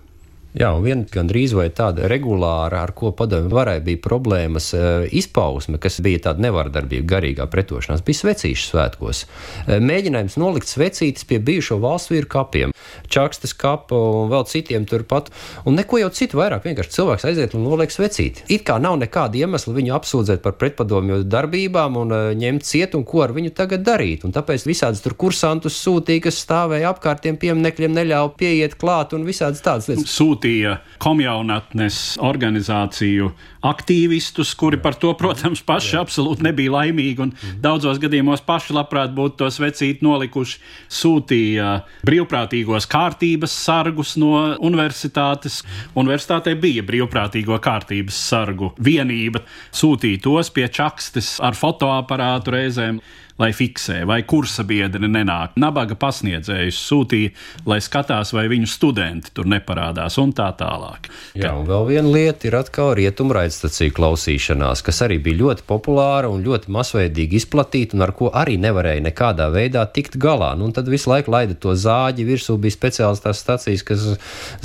Jā, 0.57 0.71
un 0.73 0.81
viena 0.81 1.03
gandrīz 1.05 1.51
vai 1.53 1.67
tāda 1.69 2.07
regulāra, 2.09 2.79
ar 2.87 2.89
ko 2.97 3.11
padomju 3.13 3.51
varēja 3.53 3.81
bija 3.85 3.99
problēmas 4.01 4.71
eh, 4.73 5.03
izpausme, 5.19 5.77
kas 5.77 5.99
bija 6.01 6.23
tāda 6.29 6.41
nevardarbība, 6.47 7.05
garīgā 7.11 7.45
pretošanās, 7.51 8.01
bija 8.05 8.23
svecīšu 8.23 8.71
svētkos. 8.71 9.19
Eh, 9.67 9.77
mēģinājums 9.85 10.39
nolikt 10.41 10.71
svecītes 10.71 11.27
pie 11.29 11.37
bijušo 11.45 11.77
valsts 11.83 12.09
vīru 12.09 12.29
kapiem, 12.33 12.73
čakstas 13.05 13.53
kapu 13.53 13.99
un 14.23 14.31
vēl 14.31 14.47
citiem 14.49 14.87
turpat, 14.89 15.29
un 15.69 15.77
neko 15.77 15.99
jau 16.01 16.09
citu 16.17 16.41
vairāk, 16.41 16.65
vienkārši 16.65 16.95
cilvēks 16.95 17.27
aiziet 17.29 17.53
un 17.53 17.67
noliek 17.67 17.93
svecīti. 17.93 18.47
It 18.49 18.65
kā 18.65 18.79
nav 18.81 18.97
nekāda 19.03 19.37
iemesla 19.37 19.75
viņu 19.77 19.93
apsūdzēt 19.99 20.41
par 20.41 20.57
pretpadomju 20.57 21.21
darbībām 21.29 22.01
un 22.01 22.15
uh, 22.17 22.31
ņemt 22.33 22.65
ciet 22.65 22.97
un 22.97 23.05
ko 23.05 23.21
ar 23.27 23.35
viņu 23.37 23.53
tagad 23.53 23.85
darīt, 23.85 24.25
un 24.25 24.33
tāpēc 24.33 24.65
visādas 24.65 25.05
tur 25.05 25.13
kursantus 25.19 25.77
sūtīja, 25.85 26.25
kas 26.25 26.41
stāvēja 26.41 26.95
apkārtiem 26.95 27.37
pieminekļiem, 27.37 27.93
neļāva 28.01 28.33
pieiet 28.41 28.79
klāt 28.81 29.13
un 29.13 29.27
visādas 29.27 29.61
tādas 29.61 29.91
lietas. 29.91 30.09
Sūtīja 30.17 30.46
sūtīja 30.47 30.77
komjaunatnes 31.03 32.17
organizāciju 32.23 33.31
aktīvistus, 33.67 34.53
kuri 34.55 34.77
par 34.79 34.95
to, 34.95 35.13
protams, 35.17 35.61
paši 35.61 35.95
Jā. 35.95 36.03
absolūti 36.05 36.43
nebija 36.45 36.71
laimīgi 36.71 37.21
un 37.21 37.33
mhm. 37.33 37.59
daudzos 37.61 37.99
gadījumos 37.99 38.41
paši 38.45 38.73
labprāt 38.73 39.13
būtu 39.13 39.37
to 39.41 39.49
svecīt 39.51 40.01
nolikuši. 40.01 40.59
Sūtīja 40.89 41.83
brīvprātīgos 42.07 42.87
kārtības 42.87 43.51
sargus 43.51 44.15
no 44.17 44.55
universitātes. 44.59 45.63
Universitātē 45.95 46.55
bija 46.55 46.85
brīvprātīgo 46.87 47.59
kārtības 47.59 48.15
sargu 48.15 48.71
vienība. 48.79 49.43
Sūtīja 49.71 50.23
tos 50.23 50.51
pie 50.53 50.67
čakstes 50.69 51.37
ar 51.43 51.57
fotoaparātu 51.57 52.55
reizēm 52.55 53.01
lai 53.41 53.51
fiksē, 53.53 54.01
vai 54.09 54.21
kursa 54.27 54.65
biedri 54.67 55.09
nenāk. 55.09 55.55
Nabaga 55.61 55.97
pasniedzējus 55.99 56.79
sūtīja, 56.89 57.33
lai 57.69 57.79
skatās, 57.83 58.33
vai 58.33 58.47
viņu 58.51 58.69
studenti 58.69 59.33
tur 59.35 59.49
neparādās, 59.49 60.17
un 60.21 60.33
tā 60.37 60.49
tālāk. 60.57 61.09
Jā, 61.37 61.53
un 61.57 61.67
vēl 61.69 61.85
viena 61.91 62.13
lieta 62.13 62.49
ir 62.49 62.57
atkal 62.57 62.95
rietumu 62.97 63.35
raidstacija 63.37 63.93
klausīšanās, 63.97 64.83
kas 64.85 65.03
arī 65.05 65.19
bija 65.23 65.41
ļoti 65.43 65.67
populāra 65.69 66.31
un 66.33 66.43
ļoti 66.45 66.73
masveidīgi 66.73 67.41
izplatīta, 67.41 67.97
un 67.97 68.05
ar 68.07 68.13
ko 68.17 68.31
arī 68.33 68.57
nevarēja 68.61 69.05
nekādā 69.05 69.49
veidā 69.53 69.85
tikt 69.93 70.17
galā. 70.21 70.53
Nu, 70.57 70.71
tad 70.73 70.89
visu 70.91 71.11
laiku 71.11 71.33
laida 71.33 71.57
to 71.57 71.75
zāģi, 71.77 72.25
virsū 72.27 72.57
bija 72.61 72.75
speciāls 72.75 73.21
tās 73.23 73.43
stacijas, 73.43 73.85
kas 73.85 74.07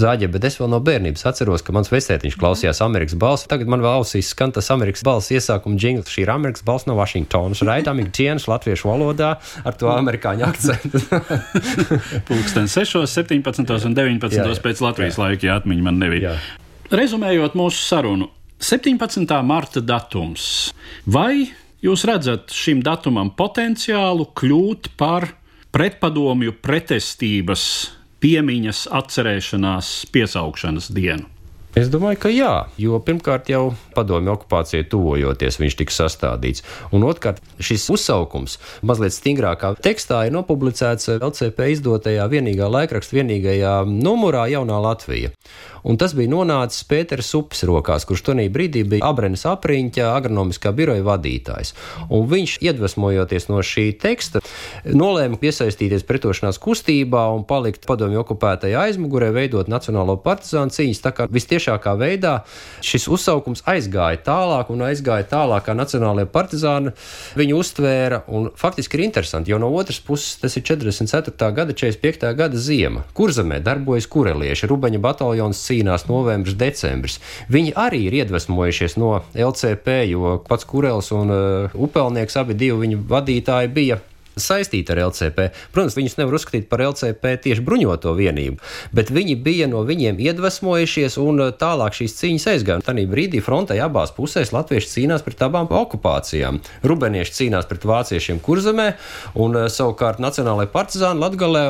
zāģē, 0.00 0.30
bet 0.32 0.48
es 0.48 0.58
vēl 0.60 0.72
no 0.72 0.80
bērnības 0.84 1.26
atceros, 1.28 1.64
ka 1.64 1.76
mans 1.76 1.92
vecētiņš 1.92 2.38
klausījās 2.40 2.82
Amerikas 2.84 3.18
balsi. 3.20 3.48
Tagad 3.52 3.70
man 3.70 3.84
vēl 3.84 4.00
ausīs 4.00 4.32
skan 4.32 4.54
tas 4.56 4.70
Amerikas 4.72 5.04
balss 5.06 5.32
iesākuma 5.34 5.78
jingls. 5.80 6.10
Šī 6.12 6.24
ir 6.24 6.32
Amerikas 6.34 6.64
balss 6.66 6.88
no 6.88 6.96
Vašingtonas. 6.98 7.62
Raidām 7.66 8.00
ikdienas 8.02 8.48
latviešu 8.62 8.88
valodā 8.88 9.32
ar 9.66 9.74
to 9.74 9.90
amerikāņu 9.90 10.46
akcentu. 10.46 11.00
Pūksteni 12.28 12.70
6, 12.70 13.02
17 13.10 13.88
un 13.88 13.96
19 13.98 14.38
jā, 14.38 14.46
jā. 14.46 14.60
pēc 14.62 14.82
Latvijas 14.84 15.18
jā. 15.18 15.24
laika, 15.26 15.46
ja 15.48 15.58
atmiņa 15.58 15.82
man 15.82 15.98
nebija. 15.98 16.32
Jā. 16.32 16.60
Rezumējot 16.92 17.56
mūsu 17.58 17.82
sarunu, 17.82 18.30
17. 18.62 19.26
marta 19.42 19.82
datums. 19.82 20.46
Vai 21.06 21.48
jūs 21.82 22.06
redzat 22.06 22.54
šim 22.54 22.84
datumam 22.84 23.32
potenciālu 23.34 24.28
kļūt 24.38 24.92
par 25.00 25.32
pretpadomju 25.74 26.54
pretestības 26.62 27.66
piemiņas, 28.22 28.86
atcerēšanās, 28.94 29.94
piesaukšanas 30.14 30.92
dienu? 30.94 31.31
Es 31.72 31.88
domāju, 31.88 32.18
ka 32.20 32.28
jā, 32.28 32.50
jo 32.76 32.98
pirmkārt 33.00 33.46
jau 33.48 33.70
padomju 33.96 34.34
okupācijai 34.34 34.84
tuvojoties 34.92 35.56
viņš 35.56 35.76
tika 35.80 35.94
sastādīts. 35.96 36.60
Un 36.92 37.06
otrkārt, 37.08 37.40
šis 37.64 37.86
uzsaukums 37.94 38.58
mazliet 38.84 39.16
stingrākā 39.16 39.70
tekstā 39.80 40.26
ir 40.28 40.34
nopublicēts 40.36 41.08
LCP 41.14 41.70
izdotajā 41.72 42.26
vienīgā 42.28 42.68
laikraksta 42.68 43.16
vienīgajā 43.16 43.72
numurā 43.88 44.50
Jaunā 44.52 44.82
Latvija. 44.84 45.32
Un 45.88 45.96
tas 45.98 46.12
bija 46.14 46.30
nonācis 46.30 46.84
Pēters 46.86 47.32
Upes 47.34 47.64
rokās, 47.66 48.04
kurš 48.06 48.20
tonī 48.28 48.46
brīdī 48.52 48.84
bija 48.86 49.08
Abrenes 49.08 49.46
apriņķa 49.48 50.12
agronomiskā 50.12 50.70
biroja 50.76 51.02
vadītājs. 51.08 51.72
Un 52.12 52.28
viņš, 52.30 52.58
iedvesmojoties 52.68 53.48
no 53.48 53.64
šī 53.64 53.88
teksta, 54.04 54.44
nolēma 54.84 55.38
piesaistīties 55.40 56.04
pretošanās 56.06 56.58
kustībā 56.62 57.24
un 57.34 57.44
palikt 57.48 57.86
padomju 57.88 58.22
okupētajā 58.22 58.86
aizmugurē, 58.88 59.30
veidot 59.34 59.70
nacionālo 59.70 60.16
partizānu 60.22 60.74
cīņas. 60.74 61.02
Tā 61.04 61.12
kā 61.16 61.26
vistiešākā 61.32 61.94
veidā 62.00 62.34
šis 62.84 63.08
uzsaukums 63.12 63.64
aizgāja 63.70 64.20
tālāk 64.26 64.72
un 64.74 64.84
aizgāja 64.88 65.26
tālāk, 65.30 65.66
kā 65.68 65.76
nacionālajie 65.78 66.30
partizāni 66.32 66.94
viņu 67.38 67.58
uztvēra. 67.62 68.22
Un 68.32 68.50
faktiski 68.58 68.98
ir 68.98 69.06
interesanti, 69.06 69.52
jo 69.52 69.60
no 69.62 69.70
otras 69.78 70.00
puses 70.02 70.40
tas 70.42 70.56
ir 70.58 70.66
44. 70.66 71.52
gada, 71.54 71.76
45. 71.76 72.28
gada 72.38 72.58
ziema. 72.58 73.06
Kurzemē 73.16 73.62
darbojas 73.64 74.08
kurelieši, 74.10 74.68
Rubaņa 74.70 75.02
bataljons 75.02 75.62
cīnās 75.66 76.08
novembris, 76.10 76.58
decembris. 76.58 77.20
Viņi 77.52 77.74
arī 77.78 78.06
ir 78.08 78.20
iedvesmojušies 78.22 78.98
no 79.00 79.20
LCP, 79.34 80.02
jo 80.12 80.38
pats 80.48 80.66
Kurels 80.68 81.12
un 81.14 81.32
uh, 81.32 81.74
Upelnieks 81.74 82.38
abi 82.40 82.56
divi 82.58 82.86
viņu 82.86 83.04
vadītāji 83.10 83.70
bija 83.72 84.00
saistīti 84.36 84.92
ar 84.94 85.02
LCP. 85.08 85.48
Protams, 85.74 85.96
viņus 85.98 86.18
nevar 86.20 86.36
uzskatīt 86.38 86.68
par 86.70 86.82
LCP 86.84 87.34
tieši 87.46 87.64
bruņoto 87.66 88.14
vienību, 88.16 88.60
bet 88.96 89.12
viņi 89.14 89.36
bija 89.44 89.68
no 89.70 89.82
viņiem 89.88 90.20
iedvesmojušies 90.22 91.18
un 91.22 91.46
uh, 91.46 91.52
tālāk 91.56 91.96
šīs 91.98 92.16
cīņas 92.20 92.48
aizgāja. 92.54 92.84
Tanī 92.86 93.06
brīdī 93.10 93.42
frontē 93.44 93.78
abās 93.84 94.14
pusēs 94.16 94.52
latvieši 94.54 94.92
cīnās 94.94 95.24
pret 95.26 95.42
abām 95.46 95.70
okupācijām. 95.70 96.60
Rubenieši 96.86 97.36
cīnās 97.38 97.68
pret 97.70 97.86
vāciešiem 97.88 98.40
kurzemē, 98.44 98.88
un 99.42 99.58
uh, 99.58 99.68
savukārt 99.72 100.22
Nacionālajie 100.22 100.70
partizāni 100.72 101.22
Latgalē 101.22 101.64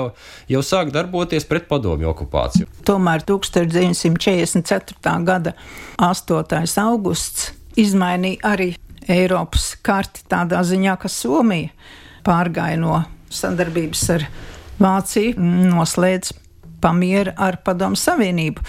jau 0.50 0.62
sāk 0.66 0.92
darboties 0.94 1.46
pret 1.48 1.68
padomju 1.70 2.12
okupāciju. 2.12 2.68
Tomēr 2.86 3.24
1944. 3.28 5.16
gada 5.26 5.56
8. 6.02 6.62
augusts 6.82 7.52
izmainīja 7.78 8.52
arī 8.52 8.72
Eiropas 9.10 9.72
karti 9.82 10.22
tādā 10.30 10.62
ziņā, 10.66 10.94
ka 11.00 11.10
Somija 11.10 11.72
pārgāja 12.24 12.80
no 12.80 13.02
sadarbības 13.32 14.06
ar 14.16 14.28
Vāciju, 14.82 15.36
noslēdz 15.70 16.32
pamiera 16.82 17.34
ar 17.38 17.60
Padomu 17.64 17.98
Savienību, 17.98 18.64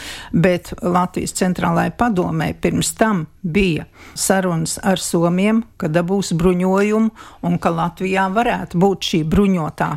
bet 0.45 0.73
Latvijas 0.85 1.33
centrālajai 1.39 1.93
padomē 1.97 2.51
pirms 2.61 2.93
tam 2.99 3.25
bija 3.41 3.87
sarunas 4.13 4.77
ar 4.83 5.01
Somiem, 5.01 5.63
ka 5.77 5.89
dabūs 5.89 6.33
bruņojumu 6.37 7.27
un 7.47 7.59
ka 7.59 7.73
Latvijā 7.73 8.27
varētu 8.35 8.81
būt 8.83 9.09
šī 9.09 9.23
bruņotā 9.33 9.91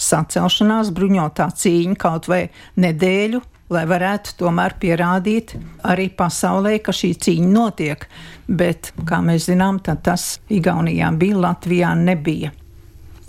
sacelšanās, 0.00 0.92
bruņotā 0.96 1.50
cīņa 1.62 1.98
kaut 2.00 2.30
vai 2.32 2.46
nedēļu. 2.80 3.42
Lai 3.70 3.84
varētu 3.86 4.32
tomēr 4.40 4.72
pierādīt 4.82 5.52
arī 5.86 6.08
pasaulē, 6.18 6.80
ka 6.82 6.90
šī 6.90 7.12
cīņa 7.22 7.50
notiek. 7.52 8.08
Bet, 8.50 8.90
kā 9.06 9.20
mēs 9.22 9.46
zinām, 9.46 9.78
tas 9.78 10.40
Igaunijā 10.50 11.12
bija, 11.20 11.38
Latvijā 11.44 11.92
nebija 11.94 12.50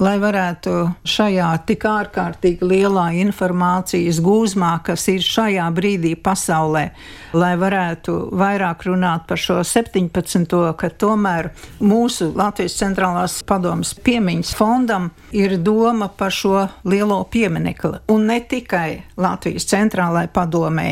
lai 0.02 0.18
varētu 0.22 0.74
šajā 1.06 1.50
tik 1.70 1.86
ārkārtīgi 1.86 2.66
lielā 2.66 3.12
informācijas 3.22 4.18
gūzmā, 4.24 4.74
kas 4.86 5.06
ir 5.14 5.22
šajā 5.22 5.68
brīdī 5.76 6.16
pasaulē, 6.18 6.88
lai 7.38 7.52
varētu 7.62 8.16
vairāk 8.38 8.88
runāt 8.90 9.28
par 9.30 9.40
šo 9.40 9.60
17. 9.68 10.58
ka 10.78 10.90
tomēr 10.90 11.52
mūsu 11.86 12.32
Latvijas 12.36 12.80
centrālās 12.82 13.38
padomas 13.48 13.94
piemiņas 13.94 14.56
fondam 14.58 15.12
ir 15.38 15.58
doma 15.62 16.10
par 16.10 16.34
šo 16.34 16.66
lielo 16.88 17.22
pieminekli. 17.32 18.02
Un 18.12 18.26
ne 18.32 18.40
tikai 18.42 19.04
Latvijas 19.22 19.70
centrālajai 19.70 20.32
padomē, 20.34 20.88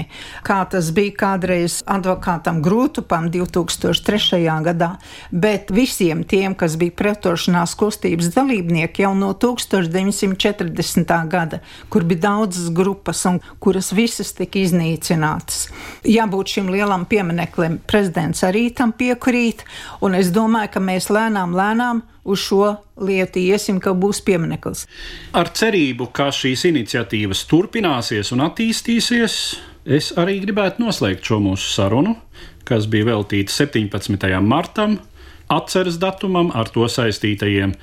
kā 0.45 0.59
tas 0.69 0.91
bija 0.95 1.15
kādreiz 1.25 1.79
advokātam 1.89 2.61
Grūtupam 2.63 3.31
2003. 3.33 4.43
gadā, 4.69 4.93
bet 5.31 5.73
visiem 5.73 6.23
tiem, 6.23 6.53
kas 6.53 6.77
bija 6.79 6.93
pretošanās 7.01 7.73
kustības 7.79 8.29
dalībnieki, 8.37 8.98
jau 8.99 9.13
no 9.17 9.31
1940. 9.33 11.13
gada, 11.31 11.59
kur 11.89 12.03
bija 12.07 12.27
daudzas 12.27 12.69
grupas 12.75 13.23
un 13.29 13.39
kuras 13.63 13.91
visas 13.95 14.33
tika 14.37 14.59
iznīcinātas. 14.61 15.67
Jābūt 16.07 16.55
šim 16.55 16.69
lielam 16.73 17.07
piemineklim, 17.09 17.79
prezidents 17.87 18.43
arī 18.47 18.67
tam 18.75 18.93
piekrīt, 18.93 19.65
un 20.05 20.17
es 20.19 20.33
domāju, 20.35 20.73
ka 20.75 20.83
mēs 20.83 21.09
lēnām, 21.13 21.55
lēnām 21.57 22.03
uz 22.29 22.43
šo 22.43 22.75
lietu 22.99 23.41
iesim, 23.41 23.79
ka 23.81 23.95
būs 23.95 24.21
piemineklis. 24.27 24.85
Ar 25.33 25.49
cerību, 25.55 26.11
ka 26.13 26.29
šīs 26.35 26.67
iniciatīvas 26.69 27.47
turpināsies 27.49 28.33
un 28.35 28.45
attīstīsies, 28.45 29.39
es 29.89 30.11
arī 30.19 30.37
gribētu 30.43 30.83
noslēgt 30.83 31.25
šo 31.25 31.39
mūsu 31.41 31.71
sarunu 31.73 32.17
kas 32.69 32.87
bija 32.89 33.09
veltīta 33.09 33.53
17. 33.53 34.29
martam, 34.45 34.99
atceres 35.49 35.97
datumam, 36.01 36.51
ar 36.53 36.69
to 36.73 36.85
saistītajiem 36.89 37.73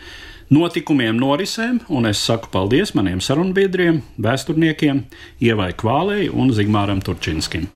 notikumiem, 0.52 1.16
norisēm, 1.18 1.80
un 1.88 2.06
es 2.10 2.22
saku 2.22 2.50
paldies 2.52 2.94
maniem 2.96 3.22
sarunbiedriem, 3.22 4.02
vēsturniekiem, 4.22 5.02
Ievai 5.42 5.72
Kvālei 5.78 6.30
un 6.30 6.52
Zigmāram 6.54 7.02
Turčinskim. 7.02 7.68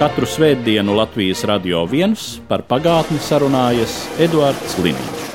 Katru 0.00 0.24
svētdienu 0.24 0.94
Latvijas 0.96 1.44
radio 1.48 1.84
viens 1.88 2.38
par 2.48 2.64
pagātni 2.68 3.20
sarunājas 3.20 4.06
Eduards 4.20 4.78
Liniņš. 4.80 5.29